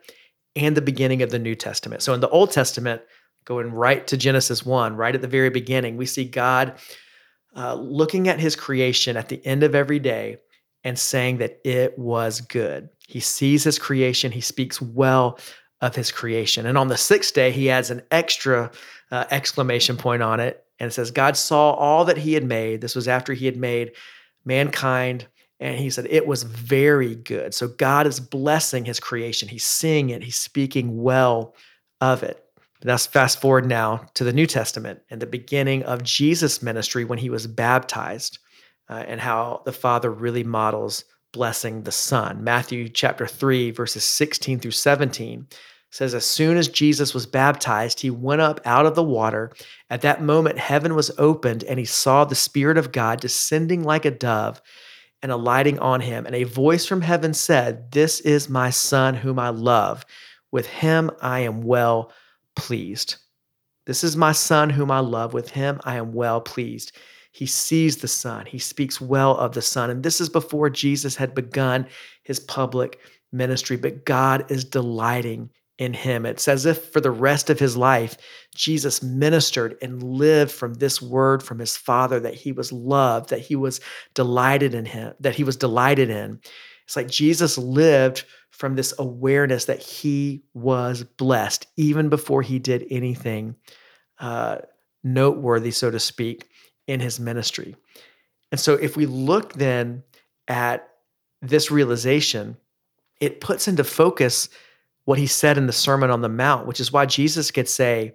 and 0.56 0.76
the 0.76 0.82
beginning 0.82 1.22
of 1.22 1.32
the 1.32 1.40
New 1.40 1.56
Testament. 1.56 2.02
So 2.02 2.14
in 2.14 2.20
the 2.20 2.30
Old 2.30 2.52
Testament, 2.52 3.02
going 3.46 3.72
right 3.72 4.06
to 4.08 4.18
Genesis 4.18 4.66
1, 4.66 4.96
right 4.96 5.16
at 5.16 5.22
the 5.22 5.28
very 5.28 5.50
beginning, 5.50 5.98
we 5.98 6.06
see 6.06 6.26
God 6.26 6.74
uh, 7.56 7.76
looking 7.76 8.28
at 8.28 8.40
his 8.40 8.56
creation 8.56 9.18
at 9.18 9.30
the 9.30 9.46
end 9.46 9.64
of 9.64 9.76
every 9.76 10.00
day 10.00 10.38
and 10.84 10.98
saying 10.98 11.38
that 11.38 11.60
it 11.64 11.98
was 11.98 12.42
good. 12.42 12.90
He 13.08 13.20
sees 13.20 13.64
his 13.64 13.80
creation, 13.80 14.32
he 14.32 14.42
speaks 14.42 14.82
well 14.82 15.40
of 15.82 15.96
his 15.96 16.12
creation. 16.12 16.66
And 16.66 16.78
on 16.78 16.88
the 16.88 16.98
sixth 16.98 17.34
day, 17.34 17.52
he 17.52 17.70
adds 17.70 17.90
an 17.90 18.02
extra 18.12 18.72
uh, 19.12 19.26
exclamation 19.32 19.98
point 19.98 20.24
on 20.24 20.40
it 20.40 20.64
and 20.80 20.90
it 20.90 20.94
says, 20.94 21.12
God 21.12 21.38
saw 21.38 21.72
all 21.72 22.06
that 22.06 22.18
he 22.18 22.34
had 22.34 22.44
made. 22.44 22.82
This 22.82 22.96
was 22.96 23.08
after 23.08 23.34
he 23.34 23.46
had 23.46 23.58
made 23.58 23.94
mankind. 24.44 25.28
And 25.60 25.78
he 25.78 25.90
said, 25.90 26.08
it 26.10 26.28
was 26.28 26.44
very 26.44 27.16
good. 27.16 27.54
So 27.54 27.68
God 27.68 28.08
is 28.08 28.20
blessing 28.20 28.84
his 28.84 29.00
creation. 29.00 29.48
He's 29.48 29.64
seeing 29.64 30.10
it, 30.10 30.24
he's 30.24 30.36
speaking 30.36 31.02
well 31.02 31.56
of 32.02 32.24
it. 32.24 32.44
Let's 32.84 33.06
fast 33.06 33.40
forward 33.40 33.66
now 33.66 34.08
to 34.16 34.26
the 34.26 34.34
New 34.34 34.46
Testament 34.46 35.00
and 35.10 35.22
the 35.22 35.26
beginning 35.26 35.84
of 35.84 36.04
Jesus' 36.04 36.62
ministry 36.62 37.06
when 37.06 37.20
he 37.20 37.30
was 37.30 37.48
baptized 37.48 38.40
uh, 38.90 39.04
and 39.08 39.20
how 39.20 39.62
the 39.66 39.72
Father 39.72 40.12
really 40.12 40.44
models 40.44 41.06
blessing 41.32 41.84
the 41.84 41.92
Son. 41.92 42.44
Matthew 42.44 42.88
chapter 42.90 43.28
3, 43.28 43.72
verses 43.72 44.04
16 44.04 44.60
through 44.60 44.72
17 44.72 45.48
says, 45.90 46.14
As 46.14 46.26
soon 46.26 46.58
as 46.58 46.68
Jesus 46.68 47.14
was 47.14 47.26
baptized, 47.26 48.00
he 48.00 48.10
went 48.10 48.42
up 48.42 48.62
out 48.66 48.86
of 48.86 48.96
the 48.96 49.04
water. 49.04 49.52
At 49.90 50.02
that 50.02 50.22
moment, 50.22 50.58
heaven 50.58 50.96
was 50.96 51.12
opened, 51.18 51.64
and 51.64 51.80
he 51.80 51.86
saw 51.86 52.24
the 52.24 52.36
Spirit 52.36 52.78
of 52.78 52.92
God 52.92 53.20
descending 53.20 53.84
like 53.84 54.06
a 54.06 54.12
dove 54.12 54.62
and 55.22 55.32
alighting 55.32 55.80
on 55.80 56.02
him. 56.02 56.26
And 56.26 56.36
a 56.36 56.44
voice 56.44 56.86
from 56.86 57.02
heaven 57.02 57.34
said, 57.34 57.92
This 57.92 58.20
is 58.22 58.50
my 58.50 58.70
Son, 58.70 59.16
whom 59.16 59.40
I 59.40 59.50
love. 59.50 60.06
With 60.52 60.68
him 60.68 61.10
I 61.22 61.40
am 61.40 61.62
well 61.62 62.12
pleased. 62.56 63.16
This 63.86 64.04
is 64.04 64.16
my 64.16 64.32
Son, 64.32 64.70
whom 64.70 64.92
I 64.92 65.00
love. 65.00 65.34
With 65.34 65.50
him 65.50 65.80
I 65.84 65.96
am 65.96 66.14
well 66.14 66.42
pleased. 66.42 66.92
He 67.34 67.48
sees 67.48 67.98
the 67.98 68.08
Son, 68.08 68.46
he 68.46 68.60
speaks 68.60 69.02
well 69.02 69.36
of 69.38 69.54
the 69.54 69.62
Son. 69.62 69.90
And 69.90 70.04
this 70.04 70.22
is 70.22 70.30
before 70.30 70.70
Jesus 70.70 71.16
had 71.16 71.36
begun 71.36 71.88
his 72.24 72.40
public 72.40 73.00
ministry, 73.32 73.76
but 73.76 74.06
God 74.06 74.50
is 74.52 74.64
delighting 74.64 75.50
in 75.80 75.94
him. 75.94 76.28
It's 76.28 76.48
as 76.48 76.68
if 76.68 76.92
for 76.92 77.02
the 77.02 77.12
rest 77.12 77.50
of 77.50 77.60
his 77.60 77.76
life, 77.76 78.18
Jesus 78.54 79.02
ministered 79.02 79.76
and 79.82 80.04
lived 80.04 80.52
from 80.52 80.76
this 80.76 81.02
word 81.02 81.42
from 81.42 81.58
his 81.58 81.76
father 81.76 82.20
that 82.20 82.36
he 82.36 82.52
was 82.52 82.72
loved, 82.72 83.32
that 83.32 83.40
he 83.40 83.56
was 83.56 83.82
delighted 84.14 84.76
in 84.76 84.86
him, 84.86 85.16
that 85.20 85.34
he 85.34 85.44
was 85.44 85.56
delighted 85.56 86.12
in. 86.12 86.40
It's 86.86 86.96
like 86.96 87.08
Jesus 87.08 87.58
lived 87.58 88.26
from 88.52 88.76
this 88.76 88.94
awareness 89.00 89.66
that 89.66 89.82
he 89.82 90.44
was 90.54 91.04
blessed 91.04 91.66
even 91.76 92.10
before 92.10 92.44
he 92.44 92.60
did 92.60 92.86
anything 92.92 93.56
uh, 94.20 94.58
noteworthy, 95.04 95.72
so 95.72 95.90
to 95.90 96.00
speak, 96.00 96.50
in 96.88 97.00
his 97.00 97.20
ministry. 97.20 97.76
And 98.52 98.60
so 98.60 98.74
if 98.74 98.96
we 98.96 99.06
look 99.06 99.54
then 99.54 100.04
at 100.48 100.90
this 101.42 101.72
realization, 101.72 102.58
it 103.20 103.42
puts 103.42 103.68
into 103.68 103.84
focus 103.84 104.50
what 105.06 105.20
he 105.20 105.28
said 105.28 105.58
in 105.58 105.68
the 105.68 105.74
Sermon 105.74 106.10
on 106.10 106.22
the 106.22 106.30
Mount, 106.30 106.68
which 106.68 106.80
is 106.80 106.92
why 106.92 107.06
Jesus 107.06 107.52
could 107.52 107.68
say, 107.68 108.14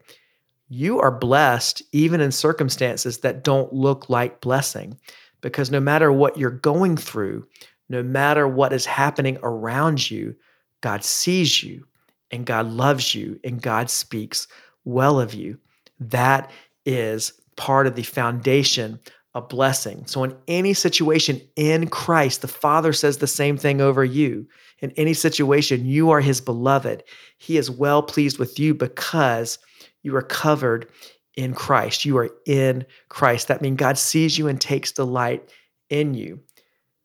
you 0.69 1.01
are 1.01 1.11
blessed 1.11 1.83
even 1.93 2.21
in 2.21 2.31
circumstances 2.31 3.19
that 3.19 3.43
don't 3.43 3.73
look 3.73 4.09
like 4.11 4.41
blessing. 4.41 4.99
Because 5.41 5.71
no 5.71 5.81
matter 5.81 6.13
what 6.13 6.37
you're 6.37 6.51
going 6.51 6.97
through, 6.97 7.47
no 7.89 8.03
matter 8.03 8.47
what 8.47 8.73
is 8.73 8.85
happening 8.85 9.39
around 9.43 10.11
you, 10.11 10.35
God 10.81 11.05
sees 11.05 11.63
you 11.63 11.87
and 12.31 12.45
God 12.45 12.67
loves 12.67 13.15
you 13.15 13.41
and 13.45 13.63
God 13.63 13.89
speaks 13.91 14.47
well 14.85 15.21
of 15.21 15.33
you. 15.35 15.59
That 16.01 16.51
is 16.85 17.33
part 17.59 17.87
of 17.87 17.95
the 17.95 18.03
foundation 18.03 18.99
of 19.35 19.49
blessing. 19.51 20.07
So, 20.07 20.25
in 20.25 20.35
any 20.49 20.73
situation 20.73 21.43
in 21.57 21.89
Christ, 21.89 22.41
the 22.41 22.49
Father 22.49 22.95
says 22.95 23.19
the 23.19 23.27
same 23.27 23.59
thing 23.59 23.83
over 23.83 24.05
you. 24.05 24.49
In 24.81 24.93
any 24.93 25.13
situation, 25.13 25.85
you 25.85 26.11
are 26.11 26.21
His 26.21 26.41
beloved. 26.41 27.05
He 27.37 27.59
is 27.59 27.71
well 27.71 28.03
pleased 28.03 28.39
with 28.39 28.59
you 28.59 28.73
because 28.73 29.59
you 30.03 30.17
are 30.17 30.23
covered 30.23 30.91
in 31.37 31.53
Christ. 31.53 32.05
You 32.05 32.17
are 32.19 32.31
in 32.47 32.87
Christ. 33.11 33.49
That 33.49 33.61
means 33.61 33.77
God 33.77 33.99
sees 33.99 34.39
you 34.39 34.49
and 34.49 34.61
takes 34.61 34.93
delight 34.93 35.53
in 35.91 36.15
you. 36.15 36.41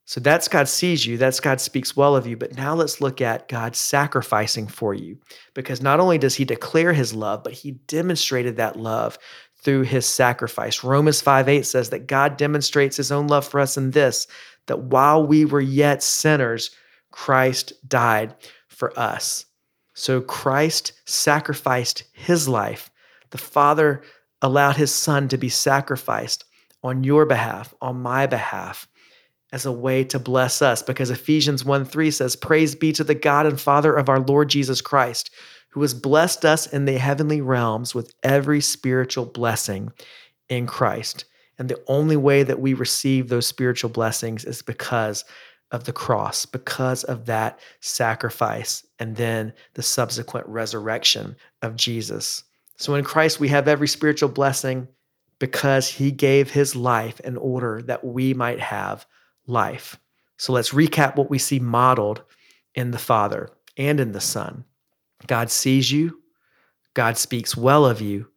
So 0.05 0.19
that's 0.19 0.49
God 0.49 0.67
sees 0.67 1.05
you, 1.05 1.17
that's 1.17 1.39
God 1.39 1.61
speaks 1.61 1.95
well 1.95 2.15
of 2.15 2.27
you. 2.27 2.35
But 2.35 2.57
now 2.57 2.75
let's 2.75 2.99
look 2.99 3.21
at 3.21 3.47
God 3.47 3.75
sacrificing 3.75 4.67
for 4.67 4.93
you. 4.93 5.17
Because 5.53 5.81
not 5.81 5.99
only 5.99 6.17
does 6.17 6.35
he 6.35 6.45
declare 6.45 6.91
his 6.91 7.13
love, 7.13 7.43
but 7.43 7.53
he 7.53 7.71
demonstrated 7.87 8.57
that 8.57 8.75
love 8.75 9.17
through 9.63 9.83
his 9.83 10.05
sacrifice. 10.05 10.83
Romans 10.83 11.21
5 11.21 11.49
8 11.49 11.65
says 11.65 11.89
that 11.89 12.07
God 12.07 12.37
demonstrates 12.37 12.97
his 12.97 13.11
own 13.11 13.27
love 13.27 13.47
for 13.47 13.59
us 13.59 13.77
in 13.77 13.91
this, 13.91 14.27
that 14.67 14.79
while 14.79 15.25
we 15.25 15.45
were 15.45 15.61
yet 15.61 16.03
sinners, 16.03 16.71
Christ 17.11 17.73
died 17.87 18.35
for 18.67 18.97
us. 18.99 19.45
So 19.93 20.21
Christ 20.21 20.93
sacrificed 21.05 22.03
his 22.13 22.47
life. 22.47 22.89
The 23.29 23.37
Father 23.37 24.01
allowed 24.41 24.75
his 24.75 24.93
Son 24.93 25.27
to 25.29 25.37
be 25.37 25.49
sacrificed 25.49 26.43
on 26.83 27.03
your 27.03 27.25
behalf, 27.25 27.73
on 27.81 28.01
my 28.01 28.27
behalf, 28.27 28.87
as 29.51 29.65
a 29.65 29.71
way 29.71 30.03
to 30.05 30.19
bless 30.19 30.61
us. 30.61 30.81
Because 30.81 31.09
Ephesians 31.09 31.63
1 31.63 31.85
3 31.85 32.11
says, 32.11 32.35
Praise 32.35 32.75
be 32.75 32.91
to 32.93 33.03
the 33.03 33.15
God 33.15 33.45
and 33.45 33.59
Father 33.59 33.95
of 33.95 34.09
our 34.09 34.19
Lord 34.19 34.49
Jesus 34.49 34.81
Christ, 34.81 35.29
who 35.73 35.81
has 35.81 35.93
blessed 35.93 36.45
us 36.45 36.67
in 36.67 36.85
the 36.85 36.97
heavenly 36.97 37.41
realms 37.41 37.95
with 37.95 38.13
every 38.21 38.61
spiritual 38.61 39.25
blessing 39.25 39.91
in 40.49 40.67
Christ. 40.67 41.25
And 41.57 41.67
the 41.67 41.81
only 41.87 42.15
way 42.15 42.43
that 42.43 42.59
we 42.59 42.73
receive 42.73 43.27
those 43.27 43.47
spiritual 43.47 43.89
blessings 43.89 44.45
is 44.45 44.61
because 44.61 45.25
of 45.73 45.85
the 45.85 45.91
cross 45.91 46.45
because 46.45 47.03
of 47.03 47.25
that 47.25 47.59
sacrifice 47.81 48.85
and 48.99 49.15
then 49.15 49.51
the 49.73 49.81
subsequent 49.81 50.47
resurrection 50.47 51.35
of 51.63 51.75
Jesus. 51.75 52.43
So 52.77 52.93
in 52.93 53.03
Christ, 53.03 53.39
we 53.39 53.47
have 53.47 53.67
every 53.67 53.87
spiritual 53.87 54.29
blessing 54.29 54.87
because 55.39 55.87
he 55.87 56.11
gave 56.11 56.51
his 56.51 56.75
life 56.75 57.19
in 57.21 57.37
order 57.37 57.81
that 57.87 58.05
we 58.05 58.35
might 58.35 58.59
have 58.59 59.07
life. 59.47 59.99
So 60.37 60.53
let's 60.53 60.69
recap 60.69 61.15
what 61.15 61.31
we 61.31 61.39
see 61.39 61.59
modeled 61.59 62.21
in 62.75 62.91
the 62.91 62.99
Father 62.99 63.49
and 63.75 63.99
in 63.99 64.11
the 64.11 64.21
Son. 64.21 64.65
God 65.27 65.49
sees 65.49 65.91
you, 65.91 66.21
God 66.93 67.17
speaks 67.17 67.57
well 67.57 67.85
of 67.85 68.01
you, 68.01 68.27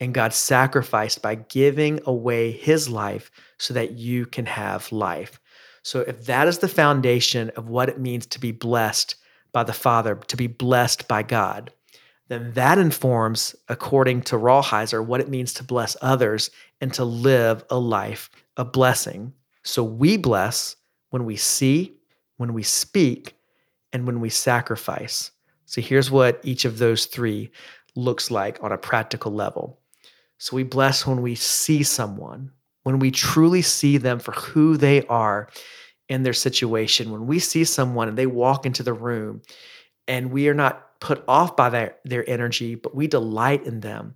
and 0.00 0.14
God 0.14 0.32
sacrificed 0.32 1.22
by 1.22 1.36
giving 1.36 2.00
away 2.04 2.52
his 2.52 2.88
life 2.88 3.30
so 3.58 3.74
that 3.74 3.92
you 3.92 4.26
can 4.26 4.46
have 4.46 4.92
life. 4.92 5.40
So, 5.82 6.00
if 6.00 6.26
that 6.26 6.48
is 6.48 6.58
the 6.58 6.68
foundation 6.68 7.50
of 7.50 7.68
what 7.68 7.88
it 7.88 8.00
means 8.00 8.26
to 8.26 8.40
be 8.40 8.52
blessed 8.52 9.14
by 9.52 9.62
the 9.62 9.72
Father, 9.72 10.16
to 10.16 10.36
be 10.36 10.48
blessed 10.48 11.06
by 11.06 11.22
God, 11.22 11.72
then 12.28 12.52
that 12.54 12.78
informs, 12.78 13.54
according 13.68 14.22
to 14.22 14.36
Rolheiser, 14.36 15.04
what 15.04 15.20
it 15.20 15.28
means 15.28 15.54
to 15.54 15.64
bless 15.64 15.96
others 16.02 16.50
and 16.80 16.92
to 16.94 17.04
live 17.04 17.64
a 17.70 17.78
life 17.78 18.30
of 18.56 18.72
blessing. 18.72 19.32
So, 19.62 19.84
we 19.84 20.16
bless 20.16 20.76
when 21.10 21.24
we 21.24 21.36
see, 21.36 21.96
when 22.36 22.52
we 22.52 22.64
speak, 22.64 23.36
and 23.92 24.06
when 24.06 24.20
we 24.20 24.28
sacrifice. 24.28 25.30
So, 25.66 25.80
here's 25.80 26.10
what 26.10 26.40
each 26.42 26.64
of 26.64 26.78
those 26.78 27.06
three 27.06 27.50
looks 27.94 28.30
like 28.30 28.62
on 28.62 28.72
a 28.72 28.78
practical 28.78 29.32
level. 29.32 29.78
So, 30.38 30.56
we 30.56 30.62
bless 30.62 31.06
when 31.06 31.22
we 31.22 31.34
see 31.34 31.82
someone, 31.82 32.50
when 32.84 32.98
we 32.98 33.10
truly 33.10 33.62
see 33.62 33.98
them 33.98 34.18
for 34.18 34.32
who 34.32 34.76
they 34.76 35.04
are 35.06 35.48
in 36.08 36.22
their 36.22 36.32
situation, 36.32 37.10
when 37.10 37.26
we 37.26 37.38
see 37.38 37.64
someone 37.64 38.08
and 38.08 38.16
they 38.16 38.26
walk 38.26 38.64
into 38.64 38.82
the 38.82 38.94
room 38.94 39.42
and 40.08 40.30
we 40.30 40.48
are 40.48 40.54
not 40.54 41.00
put 41.00 41.24
off 41.28 41.56
by 41.56 41.68
their, 41.68 41.96
their 42.04 42.28
energy, 42.28 42.74
but 42.74 42.94
we 42.94 43.06
delight 43.06 43.64
in 43.66 43.80
them, 43.80 44.14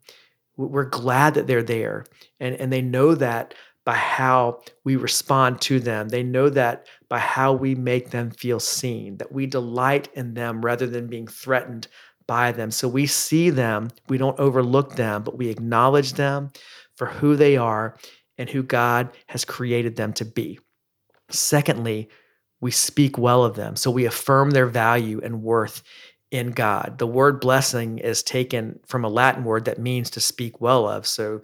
we're 0.56 0.84
glad 0.84 1.34
that 1.34 1.46
they're 1.46 1.62
there. 1.62 2.04
And, 2.38 2.54
and 2.56 2.72
they 2.72 2.82
know 2.82 3.14
that 3.14 3.54
by 3.90 3.96
how 3.96 4.60
we 4.84 4.94
respond 4.94 5.60
to 5.60 5.80
them. 5.80 6.10
They 6.10 6.22
know 6.22 6.48
that 6.50 6.86
by 7.08 7.18
how 7.18 7.52
we 7.52 7.74
make 7.74 8.10
them 8.10 8.30
feel 8.30 8.60
seen, 8.60 9.16
that 9.16 9.32
we 9.32 9.46
delight 9.46 10.08
in 10.14 10.34
them 10.34 10.64
rather 10.64 10.86
than 10.86 11.08
being 11.08 11.26
threatened 11.26 11.88
by 12.28 12.52
them. 12.52 12.70
So 12.70 12.86
we 12.86 13.08
see 13.08 13.50
them, 13.50 13.90
we 14.08 14.16
don't 14.16 14.38
overlook 14.38 14.94
them, 14.94 15.24
but 15.24 15.36
we 15.36 15.48
acknowledge 15.48 16.12
them 16.12 16.52
for 16.94 17.06
who 17.06 17.34
they 17.34 17.56
are 17.56 17.96
and 18.38 18.48
who 18.48 18.62
God 18.62 19.10
has 19.26 19.44
created 19.44 19.96
them 19.96 20.12
to 20.12 20.24
be. 20.24 20.60
Secondly, 21.28 22.08
we 22.60 22.70
speak 22.70 23.18
well 23.18 23.42
of 23.42 23.56
them. 23.56 23.74
So 23.74 23.90
we 23.90 24.04
affirm 24.04 24.52
their 24.52 24.66
value 24.66 25.20
and 25.20 25.42
worth 25.42 25.82
in 26.30 26.52
God. 26.52 26.98
The 26.98 27.08
word 27.08 27.40
blessing 27.40 27.98
is 27.98 28.22
taken 28.22 28.78
from 28.86 29.04
a 29.04 29.08
Latin 29.08 29.42
word 29.42 29.64
that 29.64 29.80
means 29.80 30.10
to 30.10 30.20
speak 30.20 30.60
well 30.60 30.88
of. 30.88 31.08
So 31.08 31.40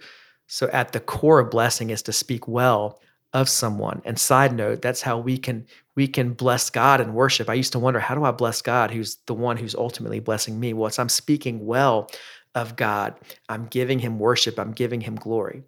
so 0.47 0.67
at 0.69 0.93
the 0.93 0.99
core 0.99 1.39
of 1.39 1.51
blessing 1.51 1.89
is 1.89 2.01
to 2.03 2.13
speak 2.13 2.47
well 2.47 2.99
of 3.33 3.49
someone. 3.49 4.01
And 4.05 4.17
side 4.17 4.53
note, 4.53 4.81
that's 4.81 5.01
how 5.01 5.17
we 5.17 5.37
can 5.37 5.65
we 5.95 6.07
can 6.07 6.33
bless 6.33 6.69
God 6.69 7.01
and 7.01 7.13
worship. 7.13 7.49
I 7.49 7.55
used 7.55 7.73
to 7.73 7.79
wonder, 7.79 7.99
how 7.99 8.15
do 8.15 8.23
I 8.23 8.31
bless 8.31 8.61
God 8.61 8.91
who's 8.91 9.17
the 9.25 9.33
one 9.33 9.57
who's 9.57 9.75
ultimately 9.75 10.19
blessing 10.19 10.59
me? 10.59 10.73
Well, 10.73 10.87
it's 10.87 10.99
I'm 10.99 11.09
speaking 11.09 11.65
well 11.65 12.09
of 12.55 12.75
God. 12.75 13.15
I'm 13.49 13.65
giving 13.67 13.99
him 13.99 14.19
worship. 14.19 14.59
I'm 14.59 14.71
giving 14.71 15.01
him 15.01 15.15
glory. 15.15 15.63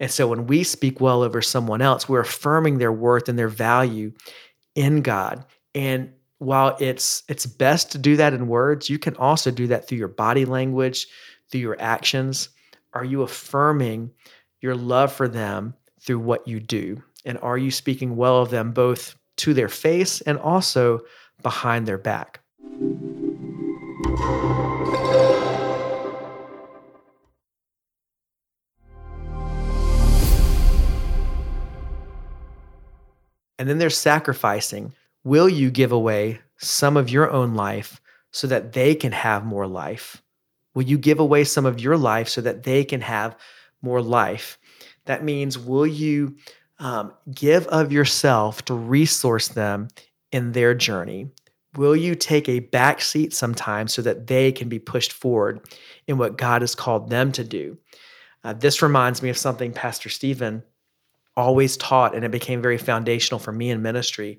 And 0.00 0.10
so 0.10 0.26
when 0.26 0.46
we 0.46 0.64
speak 0.64 1.00
well 1.00 1.22
over 1.22 1.42
someone 1.42 1.82
else, 1.82 2.08
we're 2.08 2.20
affirming 2.20 2.78
their 2.78 2.92
worth 2.92 3.28
and 3.28 3.38
their 3.38 3.48
value 3.48 4.12
in 4.74 5.02
God. 5.02 5.44
And 5.74 6.12
while 6.38 6.76
it's 6.80 7.22
it's 7.28 7.46
best 7.46 7.92
to 7.92 7.98
do 7.98 8.16
that 8.16 8.34
in 8.34 8.48
words, 8.48 8.90
you 8.90 8.98
can 8.98 9.14
also 9.16 9.50
do 9.50 9.68
that 9.68 9.86
through 9.86 9.98
your 9.98 10.08
body 10.08 10.44
language, 10.44 11.06
through 11.50 11.60
your 11.60 11.80
actions. 11.80 12.48
Are 12.94 13.04
you 13.04 13.22
affirming 13.22 14.10
your 14.60 14.74
love 14.74 15.12
for 15.12 15.26
them 15.26 15.74
through 16.00 16.18
what 16.18 16.46
you 16.46 16.60
do? 16.60 17.02
And 17.24 17.38
are 17.38 17.56
you 17.56 17.70
speaking 17.70 18.16
well 18.16 18.42
of 18.42 18.50
them 18.50 18.72
both 18.72 19.16
to 19.38 19.54
their 19.54 19.68
face 19.68 20.20
and 20.20 20.38
also 20.38 21.00
behind 21.42 21.86
their 21.86 21.96
back? 21.96 22.40
And 33.58 33.68
then 33.68 33.78
there's 33.78 33.96
sacrificing. 33.96 34.92
Will 35.24 35.48
you 35.48 35.70
give 35.70 35.92
away 35.92 36.40
some 36.58 36.96
of 36.96 37.08
your 37.08 37.30
own 37.30 37.54
life 37.54 38.00
so 38.32 38.46
that 38.48 38.72
they 38.72 38.94
can 38.94 39.12
have 39.12 39.46
more 39.46 39.66
life? 39.66 40.21
Will 40.74 40.82
you 40.82 40.98
give 40.98 41.20
away 41.20 41.44
some 41.44 41.66
of 41.66 41.80
your 41.80 41.96
life 41.96 42.28
so 42.28 42.40
that 42.40 42.62
they 42.62 42.84
can 42.84 43.00
have 43.00 43.36
more 43.82 44.00
life? 44.00 44.58
That 45.04 45.24
means, 45.24 45.58
will 45.58 45.86
you 45.86 46.36
um, 46.78 47.12
give 47.32 47.66
of 47.68 47.92
yourself 47.92 48.64
to 48.66 48.74
resource 48.74 49.48
them 49.48 49.88
in 50.30 50.52
their 50.52 50.74
journey? 50.74 51.30
Will 51.76 51.96
you 51.96 52.14
take 52.14 52.48
a 52.48 52.60
back 52.60 53.00
seat 53.00 53.32
sometimes 53.32 53.94
so 53.94 54.02
that 54.02 54.26
they 54.26 54.52
can 54.52 54.68
be 54.68 54.78
pushed 54.78 55.12
forward 55.12 55.60
in 56.06 56.18
what 56.18 56.36
God 56.36 56.62
has 56.62 56.74
called 56.74 57.08
them 57.08 57.32
to 57.32 57.44
do? 57.44 57.78
Uh, 58.44 58.52
this 58.52 58.82
reminds 58.82 59.22
me 59.22 59.30
of 59.30 59.38
something 59.38 59.72
Pastor 59.72 60.08
Stephen 60.08 60.62
always 61.36 61.76
taught, 61.76 62.14
and 62.14 62.24
it 62.24 62.30
became 62.30 62.60
very 62.60 62.78
foundational 62.78 63.38
for 63.38 63.52
me 63.52 63.70
in 63.70 63.80
ministry, 63.80 64.38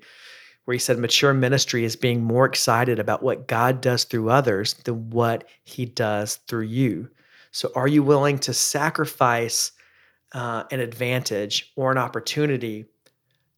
where 0.64 0.72
he 0.74 0.78
said 0.78 0.98
mature 0.98 1.34
ministry 1.34 1.84
is 1.84 1.96
being 1.96 2.22
more 2.22 2.46
excited 2.46 2.98
about 2.98 3.22
what 3.22 3.46
God 3.46 3.80
does 3.80 4.04
through 4.04 4.30
others 4.30 4.74
than 4.84 5.10
what 5.10 5.44
he 5.64 5.84
does 5.84 6.36
through 6.48 6.64
you. 6.64 7.08
So, 7.50 7.70
are 7.74 7.88
you 7.88 8.02
willing 8.02 8.38
to 8.40 8.52
sacrifice 8.52 9.72
uh, 10.32 10.64
an 10.70 10.80
advantage 10.80 11.72
or 11.76 11.92
an 11.92 11.98
opportunity 11.98 12.86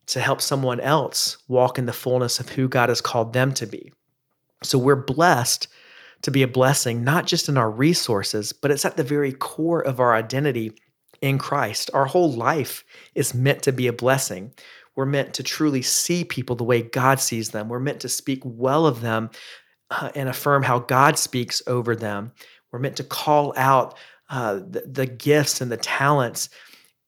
to 0.06 0.20
help 0.20 0.40
someone 0.40 0.80
else 0.80 1.38
walk 1.48 1.78
in 1.78 1.86
the 1.86 1.92
fullness 1.92 2.38
of 2.38 2.48
who 2.50 2.68
God 2.68 2.88
has 2.88 3.00
called 3.00 3.32
them 3.32 3.54
to 3.54 3.66
be? 3.66 3.92
So, 4.62 4.78
we're 4.78 4.96
blessed 4.96 5.68
to 6.22 6.30
be 6.30 6.42
a 6.42 6.48
blessing, 6.48 7.04
not 7.04 7.26
just 7.26 7.48
in 7.48 7.56
our 7.56 7.70
resources, 7.70 8.52
but 8.52 8.70
it's 8.70 8.84
at 8.84 8.96
the 8.96 9.04
very 9.04 9.32
core 9.32 9.80
of 9.80 10.00
our 10.00 10.14
identity 10.14 10.72
in 11.22 11.38
Christ. 11.38 11.90
Our 11.94 12.06
whole 12.06 12.32
life 12.32 12.84
is 13.14 13.34
meant 13.34 13.62
to 13.62 13.72
be 13.72 13.86
a 13.86 13.92
blessing. 13.92 14.52
We're 14.96 15.06
meant 15.06 15.34
to 15.34 15.42
truly 15.42 15.82
see 15.82 16.24
people 16.24 16.56
the 16.56 16.64
way 16.64 16.82
God 16.82 17.20
sees 17.20 17.50
them. 17.50 17.68
We're 17.68 17.78
meant 17.78 18.00
to 18.00 18.08
speak 18.08 18.40
well 18.44 18.86
of 18.86 19.02
them 19.02 19.30
uh, 19.90 20.10
and 20.14 20.28
affirm 20.28 20.62
how 20.62 20.80
God 20.80 21.18
speaks 21.18 21.62
over 21.66 21.94
them. 21.94 22.32
We're 22.72 22.78
meant 22.78 22.96
to 22.96 23.04
call 23.04 23.52
out 23.56 23.96
uh, 24.28 24.54
the, 24.54 24.84
the 24.90 25.06
gifts 25.06 25.60
and 25.60 25.70
the 25.70 25.76
talents 25.76 26.48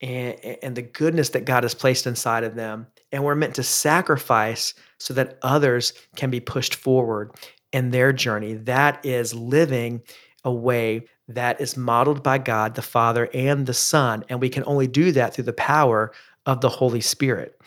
and, 0.00 0.38
and 0.62 0.76
the 0.76 0.82
goodness 0.82 1.30
that 1.30 1.44
God 1.44 1.64
has 1.64 1.74
placed 1.74 2.06
inside 2.06 2.44
of 2.44 2.54
them. 2.54 2.86
And 3.10 3.24
we're 3.24 3.34
meant 3.34 3.54
to 3.56 3.62
sacrifice 3.62 4.74
so 4.98 5.14
that 5.14 5.38
others 5.42 5.92
can 6.14 6.30
be 6.30 6.40
pushed 6.40 6.74
forward 6.74 7.32
in 7.72 7.90
their 7.90 8.12
journey. 8.12 8.54
That 8.54 9.04
is 9.04 9.34
living 9.34 10.02
a 10.44 10.52
way 10.52 11.06
that 11.28 11.60
is 11.60 11.76
modeled 11.76 12.22
by 12.22 12.38
God 12.38 12.74
the 12.74 12.82
Father 12.82 13.28
and 13.34 13.66
the 13.66 13.74
Son. 13.74 14.24
And 14.28 14.40
we 14.40 14.48
can 14.48 14.64
only 14.66 14.86
do 14.86 15.12
that 15.12 15.34
through 15.34 15.44
the 15.44 15.52
power 15.52 16.12
of 16.48 16.62
the 16.62 16.68
Holy 16.68 17.00
Spirit. 17.00 17.60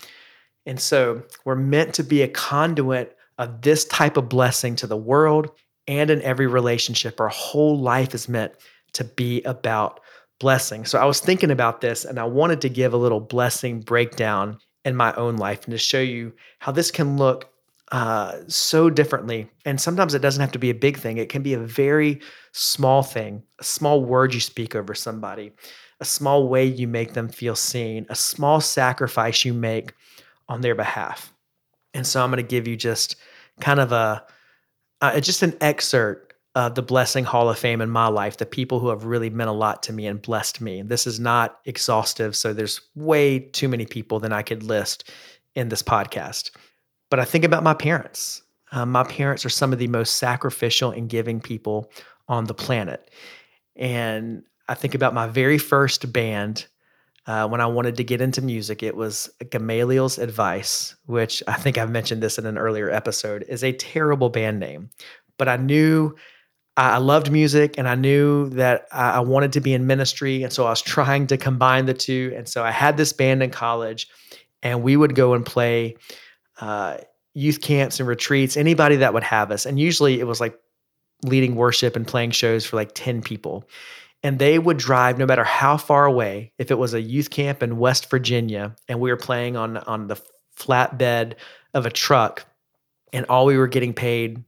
And 0.66 0.80
so 0.80 1.24
we're 1.46 1.56
meant 1.56 1.94
to 1.94 2.04
be 2.04 2.24
a 2.24 2.28
conduit 2.28 3.16
of 3.38 3.62
this 3.62 3.86
type 3.86 4.18
of 4.18 4.28
blessing 4.28 4.76
to 4.78 4.88
the 4.88 4.98
world 4.98 5.52
and 5.88 6.10
in 6.10 6.22
every 6.24 6.48
relationship. 6.48 7.22
Our 7.22 7.30
whole 7.30 7.80
life 7.80 8.14
is 8.14 8.28
meant 8.28 8.54
to 8.94 9.04
be 9.04 9.42
about 9.44 10.00
blessing. 10.40 10.86
So 10.86 11.00
I 11.00 11.06
was 11.06 11.20
thinking 11.20 11.52
about 11.52 11.82
this 11.82 12.04
and 12.04 12.20
I 12.20 12.24
wanted 12.24 12.62
to 12.62 12.70
give 12.70 12.94
a 12.94 12.98
little 12.98 13.20
blessing 13.20 13.80
breakdown 13.80 14.58
in 14.84 14.96
my 14.96 15.14
own 15.14 15.38
life 15.38 15.64
and 15.66 15.72
to 15.72 15.78
show 15.78 16.02
you 16.02 16.34
how 16.58 16.72
this 16.72 16.90
can 16.90 17.18
look 17.18 17.50
uh, 17.92 18.38
so 18.48 18.90
differently. 18.90 19.48
And 19.66 19.80
sometimes 19.80 20.16
it 20.16 20.22
doesn't 20.24 20.42
have 20.42 20.54
to 20.54 20.60
be 20.60 20.72
a 20.72 20.76
big 20.76 20.98
thing, 20.98 21.18
it 21.18 21.30
can 21.30 21.44
be 21.44 21.54
a 21.54 21.60
very 21.60 22.20
small 22.52 23.04
thing, 23.04 23.44
a 23.60 23.64
small 23.64 24.04
word 24.04 24.34
you 24.34 24.40
speak 24.40 24.76
over 24.76 24.96
somebody, 24.96 25.52
a 26.02 26.06
small 26.06 26.48
way 26.48 26.66
you 26.66 26.88
make 26.88 27.14
them 27.14 27.30
feel 27.30 27.56
seen, 27.56 28.06
a 28.10 28.16
small 28.16 28.60
sacrifice 28.60 29.46
you 29.46 29.54
make 29.54 29.94
on 30.50 30.62
their 30.62 30.76
behalf. 30.76 31.34
And 31.94 32.06
so 32.06 32.24
I'm 32.24 32.32
going 32.32 32.44
to 32.44 32.48
give 32.48 32.68
you 32.68 32.76
just 32.76 33.16
kind 33.60 33.80
of 33.80 33.92
a, 33.92 34.26
uh, 35.02 35.20
just 35.20 35.44
an 35.44 35.56
excerpt 35.62 36.34
of 36.56 36.76
the 36.76 36.82
Blessing 36.82 37.24
Hall 37.24 37.50
of 37.50 37.58
Fame 37.58 37.80
in 37.80 37.90
my 37.90 38.08
life, 38.08 38.38
the 38.38 38.46
people 38.46 38.80
who 38.80 38.90
have 38.90 39.06
really 39.06 39.30
meant 39.30 39.50
a 39.50 39.54
lot 39.54 39.84
to 39.84 39.94
me 39.94 40.06
and 40.08 40.22
blessed 40.22 40.60
me. 40.60 40.82
This 40.82 41.08
is 41.08 41.20
not 41.20 41.60
exhaustive, 41.66 42.36
so 42.36 42.52
there's 42.52 42.82
way 42.96 43.40
too 43.40 43.70
many 43.70 43.86
people 43.86 44.20
than 44.20 44.34
I 44.34 44.42
could 44.42 44.64
list 44.64 45.10
in 45.56 45.70
this 45.70 45.84
podcast. 45.84 46.52
But 47.10 47.20
I 47.20 47.26
think 47.26 47.46
about 47.46 47.64
my 47.64 47.74
parents. 47.74 48.42
Uh, 48.72 48.86
my 48.86 49.04
parents 49.04 49.46
are 49.46 49.50
some 49.50 49.72
of 49.72 49.80
the 49.80 49.88
most 49.88 50.16
sacrificial 50.16 50.92
and 50.92 51.10
giving 51.10 51.40
people 51.40 51.92
on 52.28 52.46
the 52.46 52.54
planet. 52.54 53.12
And 53.76 54.44
I 54.72 54.74
think 54.74 54.96
about 54.96 55.14
my 55.14 55.28
very 55.28 55.58
first 55.58 56.14
band 56.14 56.66
uh, 57.28 57.46
when 57.46 57.60
I 57.60 57.66
wanted 57.66 57.98
to 57.98 58.06
get 58.06 58.22
into 58.22 58.42
music. 58.42 58.82
It 58.82 58.96
was 58.96 59.30
Gamaliel's 59.50 60.18
Advice, 60.18 60.96
which 61.08 61.44
I 61.46 61.56
think 61.56 61.78
I've 61.78 61.92
mentioned 61.92 62.24
this 62.24 62.38
in 62.38 62.46
an 62.46 62.58
earlier 62.58 62.90
episode, 62.90 63.44
is 63.50 63.66
a 63.66 63.74
terrible 63.74 64.30
band 64.30 64.62
name. 64.62 64.90
But 65.38 65.50
I 65.50 65.58
knew 65.58 66.16
I 66.78 67.00
loved 67.00 67.30
music 67.30 67.78
and 67.78 67.86
I 67.86 67.96
knew 67.96 68.48
that 68.52 68.88
I 68.94 69.20
wanted 69.20 69.52
to 69.54 69.60
be 69.60 69.74
in 69.74 69.88
ministry. 69.88 70.42
And 70.42 70.54
so 70.54 70.66
I 70.66 70.70
was 70.70 70.82
trying 70.82 71.28
to 71.28 71.38
combine 71.38 71.86
the 71.86 71.94
two. 71.94 72.34
And 72.34 72.48
so 72.48 72.64
I 72.64 72.72
had 72.72 72.96
this 72.96 73.12
band 73.12 73.44
in 73.44 73.50
college, 73.50 74.08
and 74.64 74.84
we 74.84 74.96
would 74.96 75.16
go 75.16 75.34
and 75.34 75.46
play 75.46 75.98
uh, 76.62 76.96
youth 77.34 77.60
camps 77.60 78.00
and 78.00 78.08
retreats, 78.08 78.56
anybody 78.56 78.96
that 78.96 79.14
would 79.14 79.24
have 79.24 79.52
us. 79.52 79.66
And 79.66 79.78
usually 79.78 80.22
it 80.22 80.28
was 80.28 80.40
like 80.40 80.58
leading 81.24 81.56
worship 81.56 81.98
and 81.98 82.08
playing 82.08 82.32
shows 82.32 82.66
for 82.66 82.78
like 82.78 82.92
10 82.94 83.22
people. 83.22 83.68
And 84.24 84.38
they 84.38 84.60
would 84.60 84.78
drive 84.78 85.18
no 85.18 85.26
matter 85.26 85.44
how 85.44 85.78
far 85.78 86.06
away, 86.06 86.54
if 86.58 86.70
it 86.70 86.78
was 86.78 86.94
a 86.94 87.02
youth 87.02 87.32
camp 87.32 87.64
in 87.64 87.78
West 87.78 88.10
Virginia 88.10 88.76
and 88.88 89.00
we 89.00 89.10
were 89.10 89.18
playing 89.18 89.58
on, 89.58 89.78
on 89.78 90.08
the 90.08 90.22
flatbed 90.56 91.34
of 91.74 91.86
a 91.86 91.90
truck 91.90 92.46
and 93.14 93.26
all 93.26 93.46
we 93.46 93.58
were 93.58 93.68
getting 93.68 93.94
paid 93.94 94.44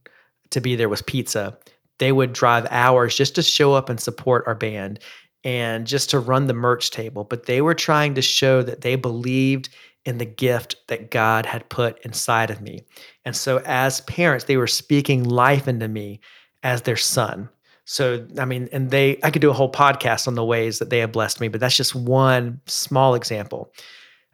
to 0.50 0.60
be 0.60 0.76
there 0.76 0.88
was 0.88 1.02
pizza, 1.02 1.58
they 1.98 2.12
would 2.12 2.32
drive 2.32 2.66
hours 2.70 3.16
just 3.16 3.34
to 3.34 3.42
show 3.42 3.72
up 3.72 3.88
and 3.88 4.00
support 4.00 4.44
our 4.46 4.54
band 4.54 5.00
and 5.42 5.86
just 5.86 6.10
to 6.10 6.18
run 6.18 6.46
the 6.46 6.54
merch 6.54 6.90
table. 6.90 7.24
But 7.24 7.46
they 7.46 7.60
were 7.60 7.74
trying 7.74 8.14
to 8.14 8.22
show 8.22 8.62
that 8.62 8.80
they 8.80 8.96
believed 8.96 9.68
in 10.04 10.18
the 10.18 10.24
gift 10.24 10.76
that 10.88 11.10
God 11.10 11.46
had 11.46 11.68
put 11.68 11.98
inside 12.04 12.50
of 12.50 12.60
me. 12.60 12.84
And 13.24 13.34
so, 13.34 13.62
as 13.64 14.02
parents, 14.02 14.44
they 14.44 14.56
were 14.56 14.66
speaking 14.66 15.24
life 15.24 15.66
into 15.66 15.88
me 15.88 16.20
as 16.62 16.82
their 16.82 16.96
son. 16.96 17.48
So, 17.84 18.26
I 18.38 18.44
mean, 18.44 18.68
and 18.72 18.90
they, 18.90 19.18
I 19.22 19.30
could 19.30 19.42
do 19.42 19.50
a 19.50 19.54
whole 19.54 19.70
podcast 19.70 20.26
on 20.26 20.34
the 20.34 20.44
ways 20.44 20.78
that 20.78 20.90
they 20.90 21.00
have 21.00 21.12
blessed 21.12 21.40
me, 21.40 21.48
but 21.48 21.60
that's 21.60 21.76
just 21.76 21.94
one 21.94 22.60
small 22.66 23.14
example. 23.14 23.72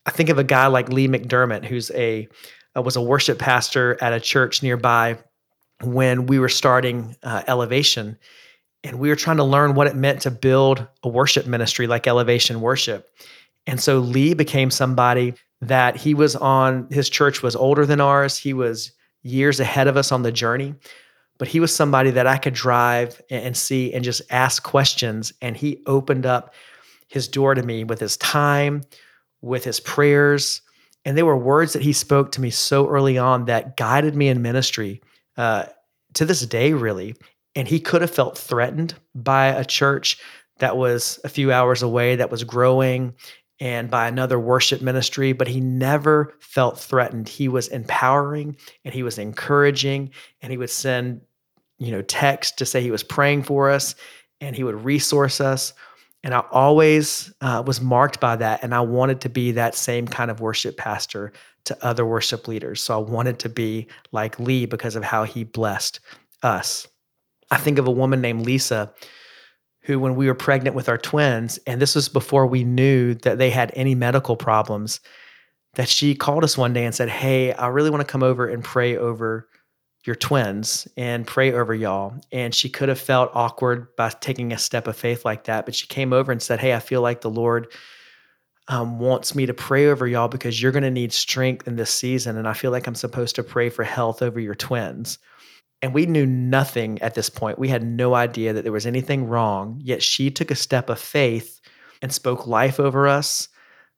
I 0.07 0.11
think 0.11 0.29
of 0.29 0.39
a 0.39 0.45
guy 0.45 0.69
like 0.69 0.89
Lee 0.89 1.09
McDermott, 1.09 1.65
who's 1.65 1.91
a, 1.93 2.29
uh, 2.77 2.83
was 2.83 2.97
a 2.97 3.03
worship 3.03 3.39
pastor 3.39 3.99
at 4.01 4.13
a 4.13 4.21
church 4.21 4.63
nearby 4.63 5.19
when 5.83 6.27
we 6.27 6.39
were 6.39 6.49
starting 6.49 7.17
uh, 7.23 7.43
Elevation. 7.49 8.17
And 8.85 8.99
we 8.99 9.09
were 9.09 9.17
trying 9.17 9.37
to 9.39 9.45
learn 9.45 9.75
what 9.75 9.87
it 9.87 9.97
meant 9.97 10.23
to 10.23 10.31
build 10.31 10.87
a 11.03 11.09
worship 11.09 11.47
ministry 11.47 11.87
like 11.87 12.07
Elevation 12.07 12.61
Worship. 12.61 13.09
And 13.67 13.81
so 13.81 13.99
Lee 13.99 14.35
became 14.35 14.71
somebody 14.71 15.35
that 15.61 15.97
he 15.97 16.15
was 16.15 16.37
on, 16.37 16.89
his 16.91 17.11
church 17.11 17.43
was 17.43 17.55
older 17.55 17.85
than 17.85 18.01
ours. 18.01 18.39
He 18.39 18.55
was 18.55 18.93
years 19.23 19.61
ahead 19.61 19.87
of 19.87 19.97
us 19.97 20.13
on 20.13 20.23
the 20.23 20.33
journey, 20.33 20.75
but 21.40 21.48
he 21.48 21.59
was 21.59 21.74
somebody 21.74 22.11
that 22.11 22.26
I 22.26 22.37
could 22.37 22.53
drive 22.53 23.22
and 23.31 23.57
see 23.57 23.94
and 23.94 24.05
just 24.05 24.20
ask 24.29 24.62
questions. 24.62 25.33
And 25.40 25.57
he 25.57 25.83
opened 25.87 26.26
up 26.26 26.53
his 27.09 27.29
door 27.29 27.55
to 27.55 27.62
me 27.62 27.83
with 27.83 27.98
his 27.98 28.18
time, 28.18 28.83
with 29.40 29.64
his 29.64 29.81
prayers. 29.81 30.61
And 31.07 31.16
they 31.16 31.22
were 31.22 31.38
words 31.38 31.72
that 31.72 31.81
he 31.81 31.94
spoke 31.94 32.31
to 32.33 32.42
me 32.42 32.50
so 32.50 32.87
early 32.90 33.16
on 33.16 33.46
that 33.46 33.79
guided 33.79 34.14
me 34.14 34.29
in 34.29 34.42
ministry 34.42 35.00
uh, 35.38 35.64
to 36.12 36.26
this 36.26 36.44
day, 36.44 36.74
really. 36.74 37.16
And 37.57 37.66
he 37.66 37.81
could 37.81 38.03
have 38.03 38.11
felt 38.11 38.37
threatened 38.37 38.92
by 39.14 39.46
a 39.46 39.64
church 39.64 40.18
that 40.59 40.76
was 40.76 41.18
a 41.24 41.31
few 41.31 41.50
hours 41.50 41.83
away, 41.83 42.16
that 42.16 42.31
was 42.31 42.44
growing 42.44 43.14
and 43.61 43.90
by 43.90 44.09
another 44.09 44.38
worship 44.38 44.81
ministry, 44.81 45.33
but 45.33 45.48
he 45.48 45.61
never 45.61 46.35
felt 46.40 46.79
threatened. 46.79 47.29
He 47.29 47.46
was 47.48 47.68
empowering 47.68 48.57
and 48.85 48.94
he 48.94 49.03
was 49.03 49.18
encouraging, 49.18 50.11
and 50.40 50.50
he 50.50 50.57
would 50.57 50.70
send, 50.70 51.20
you 51.81 51.90
know, 51.90 52.03
text 52.03 52.59
to 52.59 52.66
say 52.66 52.81
he 52.81 52.90
was 52.90 53.03
praying 53.03 53.43
for 53.43 53.71
us 53.71 53.97
and 54.40 54.55
he 54.55 54.62
would 54.62 54.85
resource 54.85 55.40
us. 55.40 55.73
And 56.23 56.35
I 56.35 56.45
always 56.53 57.33
uh, 57.40 57.62
was 57.66 57.81
marked 57.81 58.21
by 58.21 58.37
that. 58.37 58.62
And 58.62 58.75
I 58.75 58.83
wanted 58.83 59.23
to 59.23 59.31
be 59.31 59.53
that 59.53 59.75
same 59.75 60.07
kind 60.07 60.31
of 60.31 60.40
worship 60.40 60.77
pastor 60.77 61.33
to 61.64 61.85
other 61.85 62.05
worship 62.05 62.47
leaders. 62.47 62.83
So 62.83 62.95
I 62.95 63.03
wanted 63.03 63.38
to 63.40 63.49
be 63.49 63.88
like 64.12 64.38
Lee 64.38 64.66
because 64.66 64.95
of 64.95 65.03
how 65.03 65.25
he 65.25 65.45
blessed 65.45 66.01
us. 66.43 66.87
I 67.51 67.57
think 67.57 67.79
of 67.79 67.87
a 67.87 67.90
woman 67.90 68.21
named 68.21 68.45
Lisa 68.45 68.93
who, 69.83 69.99
when 69.99 70.14
we 70.14 70.27
were 70.27 70.35
pregnant 70.35 70.77
with 70.77 70.90
our 70.90 70.99
twins, 70.99 71.59
and 71.66 71.81
this 71.81 71.95
was 71.95 72.11
before 72.11 72.47
we 72.47 72.64
knew 72.64 73.14
that 73.14 73.38
they 73.38 73.49
had 73.49 73.73
any 73.75 73.95
medical 73.95 74.37
problems, 74.37 75.01
that 75.75 75.88
she 75.88 76.14
called 76.14 76.45
us 76.45 76.59
one 76.59 76.75
day 76.75 76.85
and 76.85 76.95
said, 76.95 77.09
Hey, 77.09 77.53
I 77.55 77.69
really 77.69 77.90
want 77.90 78.03
to 78.03 78.11
come 78.11 78.23
over 78.23 78.47
and 78.47 78.62
pray 78.62 78.97
over 78.97 79.49
your 80.05 80.17
twins 80.17 80.89
and 80.97 81.27
pray 81.27 81.53
over 81.53 81.75
y'all. 81.75 82.15
And 82.33 82.55
she 82.55 82.69
could 82.69 82.89
have 82.89 83.01
felt 83.01 83.31
awkward 83.35 83.95
by 83.97 84.11
taking 84.21 84.53
a 84.53 84.59
step 84.59 84.87
of 84.87 84.97
faith 84.97 85.25
like 85.25 85.45
that, 85.45 85.67
but 85.67 85.75
she 85.75 85.87
came 85.87 86.13
over 86.13 86.33
and 86.33 86.43
said, 86.43 86.61
Hey, 86.61 86.75
I 86.75 86.81
feel 86.81 87.03
like 87.03 87.21
the 87.21 87.31
Lord 87.31 87.73
um, 88.69 88.99
wants 88.99 89.35
me 89.35 89.47
to 89.47 89.55
pray 89.55 89.89
over 89.89 90.07
y'all 90.07 90.29
because 90.29 90.63
you're 90.63 90.73
going 90.73 90.85
to 90.85 90.91
need 90.91 91.13
strength 91.13 91.67
in 91.67 91.77
this 91.77 91.93
season. 91.93 92.37
And 92.37 92.47
I 92.47 92.53
feel 92.53 92.71
like 92.71 92.87
I'm 92.87 92.95
supposed 92.95 93.35
to 93.35 93.43
pray 93.43 93.69
for 93.69 93.83
health 93.83 94.23
over 94.23 94.39
your 94.39 94.55
twins. 94.55 95.19
And 95.83 95.93
we 95.93 96.07
knew 96.07 96.27
nothing 96.27 97.01
at 97.03 97.15
this 97.15 97.31
point. 97.31 97.59
We 97.59 97.69
had 97.69 97.83
no 97.83 98.15
idea 98.15 98.53
that 98.53 98.63
there 98.63 98.73
was 98.73 98.87
anything 98.87 99.27
wrong. 99.27 99.81
Yet 99.83 100.03
she 100.03 100.31
took 100.31 100.51
a 100.51 100.57
step 100.57 100.89
of 100.89 101.01
faith 101.01 101.61
and 102.01 102.13
spoke 102.13 102.47
life 102.47 102.79
over 102.79 103.09
us. 103.09 103.49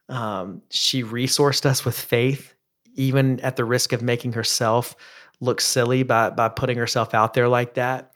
Um, 0.09 0.63
she 0.71 1.03
resourced 1.03 1.67
us 1.67 1.85
with 1.85 1.99
faith, 1.99 2.55
even 2.95 3.41
at 3.41 3.57
the 3.57 3.65
risk 3.65 3.93
of 3.93 4.03
making 4.03 4.33
herself 4.33 4.95
look 5.43 5.61
silly 5.61 6.03
by, 6.03 6.31
by 6.31 6.49
putting 6.49 6.79
herself 6.79 7.13
out 7.13 7.35
there 7.35 7.49
like 7.49 7.75
that. 7.75 8.13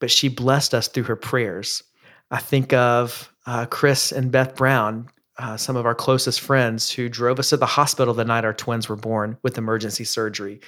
But 0.00 0.10
she 0.10 0.28
blessed 0.28 0.74
us 0.74 0.88
through 0.88 1.04
her 1.04 1.16
prayers. 1.16 1.82
I 2.30 2.38
think 2.38 2.72
of 2.72 3.30
uh, 3.46 3.66
Chris 3.66 4.12
and 4.12 4.30
Beth 4.30 4.54
Brown, 4.54 5.10
uh, 5.38 5.56
some 5.56 5.76
of 5.76 5.86
our 5.86 5.94
closest 5.94 6.40
friends 6.40 6.90
who 6.90 7.08
drove 7.08 7.38
us 7.38 7.50
to 7.50 7.56
the 7.56 7.66
hospital 7.66 8.14
the 8.14 8.24
night 8.24 8.44
our 8.44 8.54
twins 8.54 8.88
were 8.88 8.96
born 8.96 9.36
with 9.42 9.58
emergency 9.58 10.04
surgery 10.04 10.60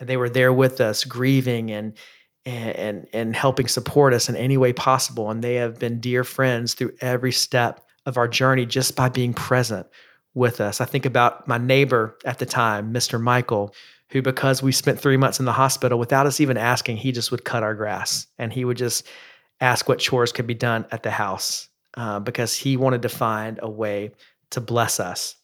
and 0.00 0.08
they 0.08 0.16
were 0.16 0.28
there 0.28 0.52
with 0.52 0.80
us 0.80 1.04
grieving 1.04 1.70
and 1.70 1.94
and 2.44 3.06
and 3.12 3.36
helping 3.36 3.66
support 3.66 4.14
us 4.14 4.28
in 4.28 4.36
any 4.36 4.56
way 4.56 4.72
possible 4.72 5.30
and 5.30 5.42
they 5.42 5.56
have 5.56 5.78
been 5.78 6.00
dear 6.00 6.24
friends 6.24 6.74
through 6.74 6.92
every 7.00 7.32
step 7.32 7.84
of 8.06 8.16
our 8.16 8.28
journey 8.28 8.64
just 8.64 8.96
by 8.96 9.08
being 9.08 9.34
present 9.34 9.86
with 10.34 10.60
us 10.60 10.80
i 10.80 10.84
think 10.84 11.04
about 11.04 11.46
my 11.48 11.58
neighbor 11.58 12.16
at 12.24 12.38
the 12.38 12.46
time 12.46 12.92
mr 12.92 13.20
michael 13.20 13.74
who 14.10 14.22
because 14.22 14.62
we 14.62 14.72
spent 14.72 15.00
3 15.00 15.16
months 15.16 15.38
in 15.38 15.46
the 15.46 15.52
hospital 15.52 15.98
without 15.98 16.26
us 16.26 16.40
even 16.40 16.56
asking 16.56 16.96
he 16.96 17.12
just 17.12 17.30
would 17.30 17.44
cut 17.44 17.62
our 17.62 17.74
grass 17.74 18.26
and 18.38 18.52
he 18.52 18.64
would 18.64 18.76
just 18.76 19.06
ask 19.60 19.88
what 19.88 19.98
chores 19.98 20.32
could 20.32 20.46
be 20.46 20.54
done 20.54 20.86
at 20.90 21.02
the 21.02 21.10
house 21.10 21.68
uh, 21.96 22.20
because 22.20 22.54
he 22.54 22.76
wanted 22.76 23.02
to 23.02 23.08
find 23.08 23.58
a 23.62 23.70
way 23.70 24.10
to 24.50 24.60
bless 24.60 25.00
us 25.00 25.36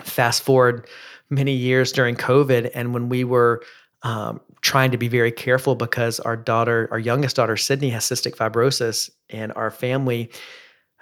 fast 0.00 0.42
forward 0.42 0.86
many 1.28 1.52
years 1.52 1.92
during 1.92 2.16
covid 2.16 2.70
and 2.74 2.94
when 2.94 3.08
we 3.08 3.24
were 3.24 3.62
um, 4.02 4.40
trying 4.62 4.90
to 4.90 4.98
be 4.98 5.08
very 5.08 5.32
careful 5.32 5.74
because 5.74 6.20
our 6.20 6.36
daughter, 6.36 6.88
our 6.90 6.98
youngest 6.98 7.36
daughter, 7.36 7.56
Sydney, 7.56 7.90
has 7.90 8.04
cystic 8.04 8.36
fibrosis, 8.36 9.10
and 9.28 9.52
our 9.56 9.70
family 9.70 10.30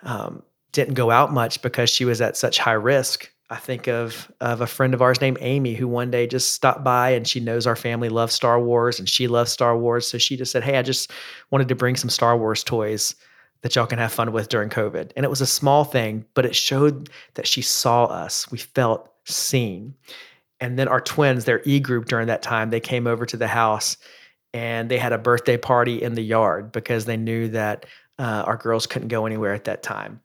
um, 0.03 0.43
didn't 0.73 0.95
go 0.95 1.11
out 1.11 1.33
much 1.33 1.63
because 1.63 1.91
she 1.91 2.05
was 2.05 2.21
at 2.21 2.37
such 2.37 2.59
high 2.59 2.73
risk. 2.73 3.31
I 3.51 3.57
think 3.57 3.89
of 3.89 4.31
of 4.41 4.61
a 4.61 4.67
friend 4.67 4.93
of 4.93 5.01
ours 5.01 5.21
named 5.21 5.39
Amy 5.41 5.75
who 5.75 5.89
one 5.89 6.11
day 6.11 6.27
just 6.27 6.53
stopped 6.53 6.85
by 6.85 7.11
and 7.11 7.27
she 7.27 7.41
knows 7.41 7.67
our 7.67 7.77
family 7.77 8.09
loves 8.09 8.35
Star 8.35 8.61
Wars 8.61 8.99
and 8.99 9.09
she 9.09 9.27
loves 9.27 9.51
Star 9.51 9.77
Wars. 9.77 10.07
So 10.07 10.19
she 10.19 10.37
just 10.37 10.53
said, 10.53 10.63
Hey, 10.63 10.77
I 10.77 10.83
just 10.83 11.11
wanted 11.51 11.69
to 11.69 11.75
bring 11.75 11.97
some 11.97 12.11
Star 12.11 12.37
Wars 12.37 12.63
toys 12.63 13.15
that 13.63 13.75
y'all 13.75 13.87
can 13.87 13.99
have 13.99 14.13
fun 14.13 14.33
with 14.33 14.49
during 14.49 14.69
COVID. 14.69 15.13
And 15.17 15.25
it 15.25 15.31
was 15.31 15.41
a 15.41 15.47
small 15.47 15.85
thing, 15.85 16.25
but 16.35 16.45
it 16.45 16.55
showed 16.55 17.11
that 17.35 17.47
she 17.47 17.63
saw 17.63 18.05
us. 18.05 18.51
We 18.51 18.59
felt 18.59 19.11
seen. 19.25 19.95
And 20.61 20.79
then 20.79 20.89
our 20.89 21.01
twins, 21.01 21.45
their 21.45 21.63
e 21.65 21.81
group 21.81 22.07
during 22.07 22.27
that 22.29 22.43
time, 22.43 22.71
they 22.71 22.81
came 22.81 23.07
over 23.07 23.25
to 23.27 23.37
the 23.37 23.49
house 23.49 23.97
and 24.53 24.91
they 24.91 24.99
had 24.99 25.13
a 25.13 25.19
birthday 25.19 25.57
party 25.57 26.03
in 26.03 26.15
the 26.15 26.23
yard 26.23 26.73
because 26.73 27.05
they 27.05 27.17
knew 27.17 27.49
that 27.49 27.87
uh, 28.19 28.43
our 28.47 28.57
girls 28.57 28.87
couldn't 28.87 29.09
go 29.09 29.27
anywhere 29.27 29.55
at 29.55 29.65
that 29.65 29.83
time. 29.83 30.21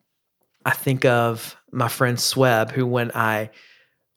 I 0.66 0.72
think 0.72 1.06
of 1.06 1.56
my 1.72 1.88
friend 1.88 2.18
Sweb, 2.18 2.72
who, 2.72 2.86
when 2.86 3.12
I 3.14 3.50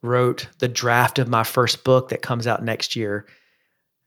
wrote 0.03 0.49
the 0.59 0.69
draft 0.69 1.19
of 1.19 1.29
my 1.29 1.43
first 1.43 1.85
book 1.85 2.11
that 2.11 2.23
comes 2.23 2.47
out 2.47 2.63
next 2.63 2.97
year, 2.97 3.27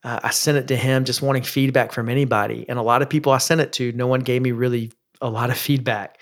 uh, 0.04 0.20
I 0.24 0.30
sent 0.30 0.58
it 0.58 0.68
to 0.70 0.78
him 0.78 1.04
just 1.04 1.22
wanting 1.22 1.44
feedback 1.44 1.92
from 1.92 2.08
anybody. 2.10 2.66
And 2.70 2.80
a 2.80 2.84
lot 2.84 3.02
of 3.02 3.10
people 3.10 3.34
I 3.34 3.38
sent 3.38 3.62
it 3.62 3.74
to, 3.74 3.92
no 3.92 4.08
one 4.08 4.22
gave 4.22 4.42
me 4.42 4.52
really 4.52 4.92
a 5.22 5.30
lot 5.30 5.50
of 5.50 5.58
feedback. 5.58 6.20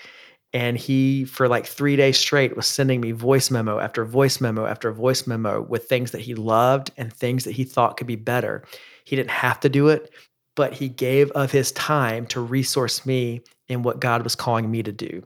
And 0.52 0.76
he, 0.78 1.26
for 1.26 1.46
like 1.46 1.66
three 1.66 1.94
days 1.94 2.18
straight, 2.18 2.56
was 2.56 2.66
sending 2.66 3.00
me 3.00 3.12
voice 3.12 3.50
memo 3.50 3.78
after 3.78 4.04
voice 4.04 4.40
memo 4.40 4.64
after 4.64 4.90
voice 4.90 5.26
memo 5.26 5.60
with 5.62 5.88
things 5.88 6.10
that 6.12 6.22
he 6.22 6.34
loved 6.34 6.90
and 6.96 7.12
things 7.12 7.44
that 7.44 7.52
he 7.52 7.64
thought 7.64 7.98
could 7.98 8.06
be 8.06 8.16
better. 8.16 8.64
He 9.04 9.14
didn't 9.14 9.30
have 9.30 9.60
to 9.60 9.68
do 9.68 9.88
it, 9.88 10.10
but 10.56 10.72
he 10.72 10.88
gave 10.88 11.30
of 11.32 11.52
his 11.52 11.70
time 11.72 12.26
to 12.28 12.40
resource 12.40 13.04
me 13.04 13.42
in 13.68 13.82
what 13.82 14.00
God 14.00 14.24
was 14.24 14.34
calling 14.34 14.70
me 14.70 14.82
to 14.82 14.90
do. 14.90 15.22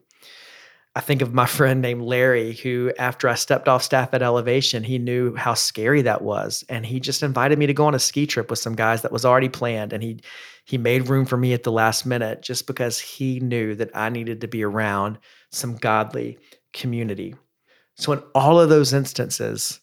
I 0.94 1.00
think 1.00 1.22
of 1.22 1.32
my 1.32 1.46
friend 1.46 1.80
named 1.80 2.02
Larry, 2.02 2.52
who, 2.52 2.92
after 2.98 3.26
I 3.26 3.34
stepped 3.34 3.66
off 3.66 3.82
staff 3.82 4.12
at 4.12 4.22
Elevation, 4.22 4.84
he 4.84 4.98
knew 4.98 5.34
how 5.34 5.54
scary 5.54 6.02
that 6.02 6.20
was. 6.20 6.64
And 6.68 6.84
he 6.84 7.00
just 7.00 7.22
invited 7.22 7.58
me 7.58 7.66
to 7.66 7.72
go 7.72 7.86
on 7.86 7.94
a 7.94 7.98
ski 7.98 8.26
trip 8.26 8.50
with 8.50 8.58
some 8.58 8.74
guys 8.74 9.00
that 9.02 9.12
was 9.12 9.24
already 9.24 9.48
planned. 9.48 9.92
And 9.92 10.02
he 10.02 10.20
he 10.64 10.78
made 10.78 11.08
room 11.08 11.24
for 11.24 11.36
me 11.36 11.54
at 11.54 11.62
the 11.64 11.72
last 11.72 12.06
minute 12.06 12.42
just 12.42 12.66
because 12.66 13.00
he 13.00 13.40
knew 13.40 13.74
that 13.74 13.90
I 13.94 14.10
needed 14.10 14.42
to 14.42 14.48
be 14.48 14.62
around 14.62 15.18
some 15.50 15.76
godly 15.76 16.38
community. 16.72 17.34
So 17.96 18.12
in 18.12 18.22
all 18.34 18.60
of 18.60 18.68
those 18.68 18.92
instances, 18.92 19.80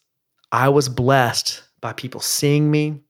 I 0.51 0.69
was 0.69 0.89
blessed 0.89 1.63
by 1.81 1.93
people 1.93 2.21
seeing 2.21 2.71
me, 2.71 3.01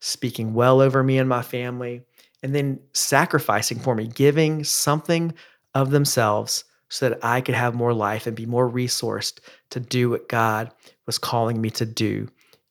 speaking 0.00 0.54
well 0.54 0.80
over 0.80 1.02
me 1.02 1.18
and 1.18 1.28
my 1.28 1.42
family, 1.42 2.02
and 2.42 2.54
then 2.54 2.80
sacrificing 2.92 3.80
for 3.80 3.94
me, 3.94 4.06
giving 4.06 4.62
something 4.62 5.34
of 5.74 5.90
themselves 5.90 6.64
so 6.88 7.08
that 7.08 7.24
I 7.24 7.40
could 7.40 7.54
have 7.54 7.74
more 7.74 7.92
life 7.92 8.26
and 8.26 8.36
be 8.36 8.46
more 8.46 8.70
resourced 8.70 9.40
to 9.70 9.80
do 9.80 10.10
what 10.10 10.28
God 10.28 10.72
was 11.06 11.18
calling 11.18 11.60
me 11.60 11.70
to 11.70 11.86
do 11.86 12.28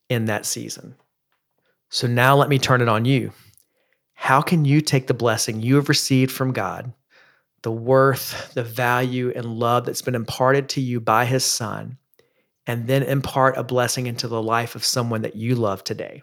in 0.09 0.25
that 0.25 0.45
season. 0.45 0.95
So 1.89 2.07
now 2.07 2.35
let 2.35 2.49
me 2.49 2.59
turn 2.59 2.81
it 2.81 2.89
on 2.89 3.05
you. 3.05 3.31
How 4.13 4.41
can 4.41 4.65
you 4.65 4.81
take 4.81 5.07
the 5.07 5.13
blessing 5.13 5.61
you 5.61 5.75
have 5.75 5.89
received 5.89 6.31
from 6.31 6.53
God, 6.53 6.93
the 7.61 7.71
worth, 7.71 8.53
the 8.53 8.63
value, 8.63 9.31
and 9.35 9.45
love 9.45 9.85
that's 9.85 10.01
been 10.01 10.15
imparted 10.15 10.69
to 10.69 10.81
you 10.81 10.99
by 10.99 11.25
His 11.25 11.43
Son, 11.43 11.97
and 12.65 12.87
then 12.87 13.03
impart 13.03 13.57
a 13.57 13.63
blessing 13.63 14.07
into 14.07 14.27
the 14.27 14.41
life 14.41 14.75
of 14.75 14.85
someone 14.85 15.21
that 15.23 15.35
you 15.35 15.55
love 15.55 15.83
today? 15.83 16.21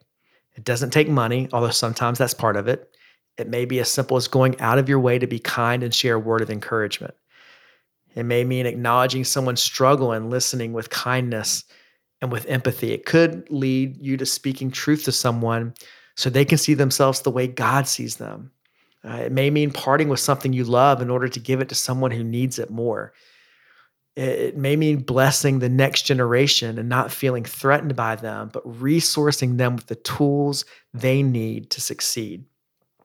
It 0.55 0.65
doesn't 0.65 0.91
take 0.91 1.09
money, 1.09 1.49
although 1.53 1.71
sometimes 1.71 2.19
that's 2.19 2.35
part 2.35 2.57
of 2.57 2.69
it. 2.69 2.95
It 3.39 3.49
may 3.49 3.65
be 3.65 3.81
as 3.81 3.91
simple 3.91 4.17
as 4.17 4.29
going 4.29 4.61
out 4.61 4.79
of 4.79 4.89
your 4.89 5.01
way 5.01 5.19
to 5.19 5.27
be 5.27 5.39
kind 5.39 5.83
and 5.83 5.95
share 5.95 6.17
a 6.17 6.21
word 6.21 6.43
of 6.43 6.51
encouragement. 6.51 7.15
It 8.15 8.25
may 8.25 8.45
mean 8.45 8.67
acknowledging 8.67 9.25
someone's 9.25 9.63
struggle 9.63 10.13
and 10.13 10.31
listening 10.31 10.73
with 10.73 10.91
kindness 10.91 11.65
and 12.21 12.31
with 12.31 12.47
empathy. 12.47 12.93
It 12.93 13.07
could 13.07 13.51
lead 13.51 13.97
you 14.01 14.17
to 14.17 14.27
speaking 14.27 14.71
truth 14.71 15.05
to 15.05 15.13
someone 15.13 15.75
so 16.17 16.31
they 16.31 16.45
can 16.45 16.59
see 16.59 16.75
themselves 16.75 17.21
the 17.21 17.31
way 17.31 17.47
God 17.47 17.89
sees 17.89 18.17
them. 18.17 18.51
Uh, 19.05 19.15
it 19.15 19.33
may 19.33 19.51
mean 19.51 19.73
parting 19.73 20.09
with 20.09 20.21
something 20.21 20.53
you 20.53 20.65
love 20.65 21.03
in 21.03 21.11
order 21.11 21.29
to 21.29 21.41
give 21.41 21.61
it 21.61 21.69
to 21.71 21.75
someone 21.75 22.11
who 22.11 22.23
needs 22.23 22.59
it 22.59 22.71
more. 22.71 23.13
It, 24.15 24.29
it 24.29 24.57
may 24.57 24.77
mean 24.77 24.99
blessing 24.99 25.59
the 25.59 25.69
next 25.69 26.03
generation 26.03 26.79
and 26.79 26.89
not 26.89 27.11
feeling 27.11 27.45
threatened 27.45 27.97
by 27.97 28.15
them, 28.17 28.51
but 28.53 28.65
resourcing 28.65 29.57
them 29.57 29.75
with 29.75 29.87
the 29.87 29.97
tools 29.97 30.65
they 30.95 31.23
need 31.23 31.71
to 31.71 31.81
succeed. 31.81 32.45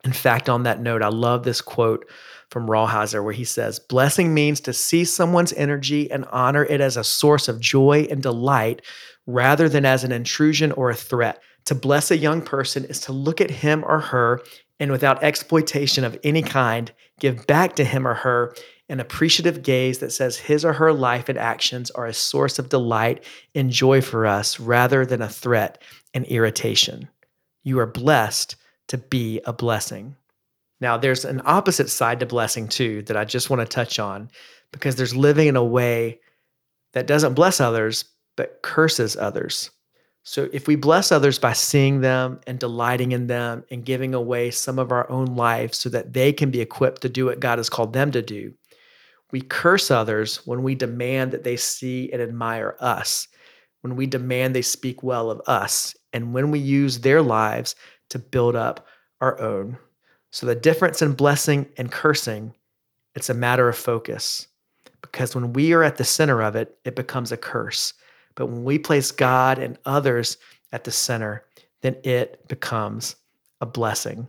In 0.04 0.14
fact, 0.14 0.48
on 0.48 0.64
that 0.64 0.82
note, 0.82 1.02
I 1.02 1.10
love 1.10 1.44
this 1.44 1.62
quote 1.62 2.08
from 2.50 2.68
Rolheiser 2.68 3.24
where 3.24 3.34
he 3.34 3.44
says, 3.44 3.80
Blessing 3.80 4.34
means 4.34 4.60
to 4.62 4.74
see 4.74 5.04
someone's 5.04 5.54
energy 5.54 6.10
and 6.12 6.26
honor 6.26 6.64
it 6.66 6.82
as 6.82 6.98
a 6.98 7.04
source 7.04 7.48
of 7.48 7.60
joy 7.60 8.08
and 8.10 8.22
delight 8.22 8.82
rather 9.26 9.68
than 9.68 9.86
as 9.86 10.04
an 10.04 10.12
intrusion 10.12 10.72
or 10.72 10.90
a 10.90 10.96
threat. 10.96 11.42
To 11.66 11.76
bless 11.76 12.12
a 12.12 12.18
young 12.18 12.42
person 12.42 12.86
is 12.86 13.00
to 13.02 13.12
look 13.12 13.42
at 13.42 13.52
him 13.52 13.84
or 13.86 14.00
her 14.00 14.42
and 14.80 14.92
without 14.92 15.24
exploitation 15.24 16.04
of 16.04 16.18
any 16.24 16.42
kind, 16.42 16.92
give 17.20 17.46
back 17.48 17.76
to 17.76 17.84
him 17.84 18.08
or 18.08 18.14
her 18.14 18.56
an 18.90 19.00
appreciative 19.00 19.64
gaze 19.64 20.00
that 20.00 20.12
says 20.12 20.38
his 20.38 20.64
or 20.64 20.74
her 20.74 20.94
life 20.94 21.28
and 21.28 21.38
actions 21.38 21.92
are 21.92 22.06
a 22.06 22.14
source 22.14 22.58
of 22.58 22.70
delight 22.70 23.24
and 23.54 23.70
joy 23.70 24.02
for 24.02 24.26
us 24.26 24.60
rather 24.60 25.06
than 25.06 25.22
a 25.22 25.28
threat 25.28 25.82
and 26.14 26.26
irritation. 26.26 27.10
You 27.64 27.80
are 27.80 27.86
blessed 27.86 28.56
to 28.88 28.98
be 28.98 29.42
a 29.46 29.52
blessing. 29.52 30.16
Now, 30.80 30.98
there's 30.98 31.26
an 31.26 31.42
opposite 31.46 31.90
side 31.90 32.20
to 32.20 32.26
blessing 32.26 32.68
too 32.68 33.02
that 33.04 33.18
I 33.18 33.26
just 33.26 33.50
want 33.50 33.62
to 33.62 33.66
touch 33.66 34.00
on 34.00 34.30
because 34.72 34.96
there's 34.96 35.16
living 35.16 35.48
in 35.48 35.56
a 35.56 35.64
way 35.64 36.20
that 36.94 37.08
doesn't 37.08 37.34
bless 37.34 37.60
others, 37.60 38.06
but 38.36 38.62
curses 38.62 39.18
others. 39.18 39.72
So, 40.24 40.50
if 40.52 40.68
we 40.68 40.76
bless 40.76 41.12
others 41.12 41.40
by 41.40 41.54
seeing 41.54 42.02
them 42.02 42.42
and 42.46 42.60
delighting 42.60 43.14
in 43.14 43.28
them 43.28 43.64
and 43.72 43.86
giving 43.86 44.14
away 44.14 44.52
some 44.52 44.78
of 44.78 44.92
our 44.92 45.10
own 45.10 45.36
life 45.36 45.74
so 45.74 45.90
that 45.90 46.14
they 46.14 46.34
can 46.34 46.52
be 46.52 46.60
equipped 46.60 47.02
to 47.04 47.10
do 47.10 47.26
what 47.26 47.40
God 47.40 47.60
has 47.60 47.70
called 47.70 47.94
them 47.94 48.12
to 48.12 48.22
do, 48.22 48.54
we 49.32 49.42
curse 49.42 49.90
others 49.90 50.46
when 50.46 50.64
we 50.64 50.76
demand 50.76 51.32
that 51.32 51.44
they 51.44 51.58
see 51.58 52.12
and 52.12 52.22
admire 52.22 52.76
us, 52.80 53.28
when 53.82 53.96
we 53.96 54.06
demand 54.06 54.56
they 54.56 54.62
speak 54.62 55.02
well 55.02 55.32
of 55.32 55.42
us, 55.48 55.96
and 56.14 56.34
when 56.34 56.52
we 56.52 56.60
use 56.60 57.00
their 57.00 57.22
lives 57.22 57.76
to 58.10 58.20
build 58.20 58.56
up 58.56 58.86
our 59.22 59.40
own. 59.40 59.78
So 60.38 60.46
the 60.46 60.54
difference 60.54 61.02
in 61.02 61.14
blessing 61.14 61.68
and 61.78 61.92
cursing, 61.92 62.54
it's 63.16 63.32
a 63.32 63.34
matter 63.34 63.68
of 63.68 63.76
focus. 63.76 64.46
Because 65.02 65.34
when 65.34 65.52
we 65.52 65.74
are 65.74 65.82
at 65.82 65.98
the 65.98 66.04
center 66.04 66.44
of 66.44 66.56
it, 66.56 66.78
it 66.86 66.96
becomes 66.96 67.32
a 67.32 67.38
curse. 67.38 67.96
But 68.36 68.46
when 68.46 68.64
we 68.64 68.78
place 68.78 69.10
God 69.10 69.58
and 69.58 69.80
others 69.86 70.38
at 70.72 70.84
the 70.84 70.92
center, 70.92 71.44
then 71.82 71.96
it 72.04 72.48
becomes 72.48 73.16
a 73.62 73.66
blessing. 73.66 74.28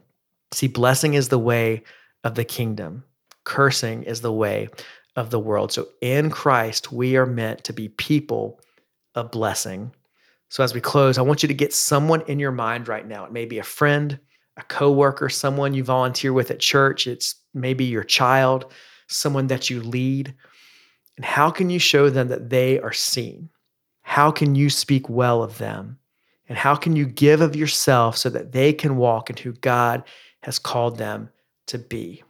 See, 0.52 0.66
blessing 0.66 1.12
is 1.12 1.28
the 1.28 1.38
way 1.38 1.82
of 2.24 2.36
the 2.36 2.44
kingdom, 2.44 3.04
cursing 3.44 4.02
is 4.04 4.22
the 4.22 4.32
way 4.32 4.70
of 5.14 5.28
the 5.28 5.38
world. 5.38 5.72
So 5.72 5.88
in 6.00 6.30
Christ, 6.30 6.90
we 6.90 7.18
are 7.18 7.26
meant 7.26 7.64
to 7.64 7.74
be 7.74 7.90
people 7.90 8.60
of 9.14 9.30
blessing. 9.30 9.94
So 10.48 10.64
as 10.64 10.72
we 10.72 10.80
close, 10.80 11.18
I 11.18 11.22
want 11.22 11.42
you 11.42 11.48
to 11.48 11.54
get 11.54 11.74
someone 11.74 12.22
in 12.22 12.38
your 12.38 12.52
mind 12.52 12.88
right 12.88 13.06
now. 13.06 13.26
It 13.26 13.32
may 13.32 13.44
be 13.44 13.58
a 13.58 13.62
friend, 13.62 14.18
a 14.58 14.62
coworker, 14.64 15.28
someone 15.28 15.72
you 15.72 15.84
volunteer 15.84 16.32
with 16.32 16.50
at 16.50 16.58
church, 16.60 17.06
it's 17.06 17.36
maybe 17.54 17.84
your 17.84 18.04
child, 18.04 18.72
someone 19.06 19.46
that 19.46 19.70
you 19.70 19.80
lead. 19.80 20.34
And 21.16 21.24
how 21.24 21.50
can 21.50 21.70
you 21.70 21.78
show 21.78 22.10
them 22.10 22.28
that 22.28 22.50
they 22.50 22.80
are 22.80 22.92
seen? 22.92 23.48
How 24.02 24.30
can 24.30 24.54
you 24.54 24.68
speak 24.68 25.08
well 25.08 25.42
of 25.42 25.58
them? 25.58 25.98
And 26.48 26.58
how 26.58 26.74
can 26.74 26.96
you 26.96 27.06
give 27.06 27.40
of 27.40 27.54
yourself 27.54 28.16
so 28.16 28.30
that 28.30 28.52
they 28.52 28.72
can 28.72 28.96
walk 28.96 29.30
into 29.30 29.44
who 29.44 29.52
God 29.60 30.02
has 30.42 30.58
called 30.58 30.98
them 30.98 31.30
to 31.66 31.78
be? 31.78 32.24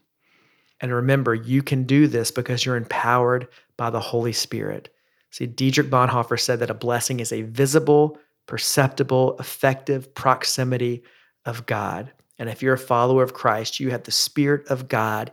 And 0.81 0.93
remember, 0.93 1.35
you 1.35 1.63
can 1.63 1.85
do 1.85 2.07
this 2.07 2.31
because 2.31 2.65
you're 2.65 2.77
empowered 2.77 3.49
by 3.77 3.91
the 3.91 4.01
Holy 4.01 4.33
Spirit. 4.33 4.95
See, 5.31 5.47
Dietrich 5.47 5.91
Bonhoeffer 5.91 6.39
said 6.39 6.61
that 6.61 6.71
a 6.71 6.75
blessing 6.75 7.21
is 7.21 7.33
a 7.33 7.43
visible, 7.43 8.19
perceptible, 8.47 9.37
effective 9.39 10.13
proximity 10.15 11.03
of 11.45 11.67
God. 11.67 12.13
And 12.39 12.49
if 12.49 12.63
you're 12.63 12.75
a 12.75 12.79
follower 12.79 13.23
of 13.23 13.35
Christ, 13.35 13.81
you 13.81 13.91
have 13.91 14.05
the 14.05 14.13
Spirit 14.13 14.67
of 14.69 14.89
God 14.89 15.33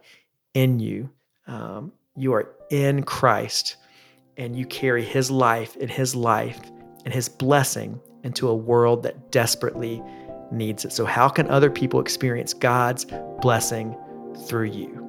in 0.54 0.80
you. 0.80 1.10
Um, 1.48 1.92
you 2.16 2.34
are 2.34 2.50
in 2.70 3.04
Christ 3.04 3.78
and 4.38 4.56
you 4.56 4.66
carry 4.66 5.04
His 5.04 5.30
life 5.30 5.78
and 5.80 5.90
His 5.90 6.16
life 6.16 6.60
and 7.06 7.14
His 7.14 7.30
blessing 7.30 8.00
into 8.24 8.48
a 8.48 8.56
world 8.56 9.04
that 9.04 9.32
desperately 9.32 10.02
needs 10.52 10.86
it. 10.86 10.92
So, 10.92 11.06
how 11.06 11.30
can 11.30 11.48
other 11.48 11.70
people 11.70 12.00
experience 12.00 12.54
God's 12.54 13.06
blessing 13.42 13.96
through 14.48 14.66
you? 14.66 15.02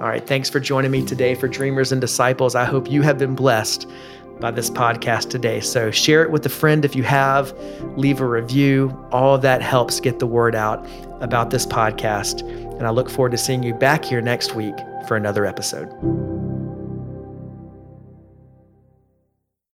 All 0.00 0.06
right, 0.08 0.24
thanks 0.24 0.48
for 0.48 0.60
joining 0.60 0.92
me 0.92 1.04
today 1.04 1.34
for 1.34 1.48
Dreamers 1.48 1.90
and 1.90 2.00
Disciples. 2.00 2.54
I 2.54 2.64
hope 2.64 2.88
you 2.88 3.02
have 3.02 3.18
been 3.18 3.34
blessed 3.34 3.88
by 4.40 4.50
this 4.50 4.70
podcast 4.70 5.30
today. 5.30 5.60
So 5.60 5.90
share 5.90 6.22
it 6.22 6.30
with 6.30 6.44
a 6.46 6.50
friend 6.50 6.84
if 6.84 6.94
you 6.94 7.02
have, 7.02 7.52
leave 7.96 8.20
a 8.20 8.26
review. 8.26 8.96
All 9.10 9.34
of 9.34 9.42
that 9.42 9.62
helps 9.62 10.00
get 10.00 10.18
the 10.18 10.26
word 10.26 10.54
out 10.54 10.86
about 11.20 11.50
this 11.50 11.66
podcast. 11.66 12.40
And 12.78 12.86
I 12.86 12.90
look 12.90 13.10
forward 13.10 13.32
to 13.32 13.38
seeing 13.38 13.62
you 13.62 13.74
back 13.74 14.04
here 14.04 14.20
next 14.20 14.54
week 14.54 14.74
for 15.06 15.16
another 15.16 15.44
episode. 15.44 16.47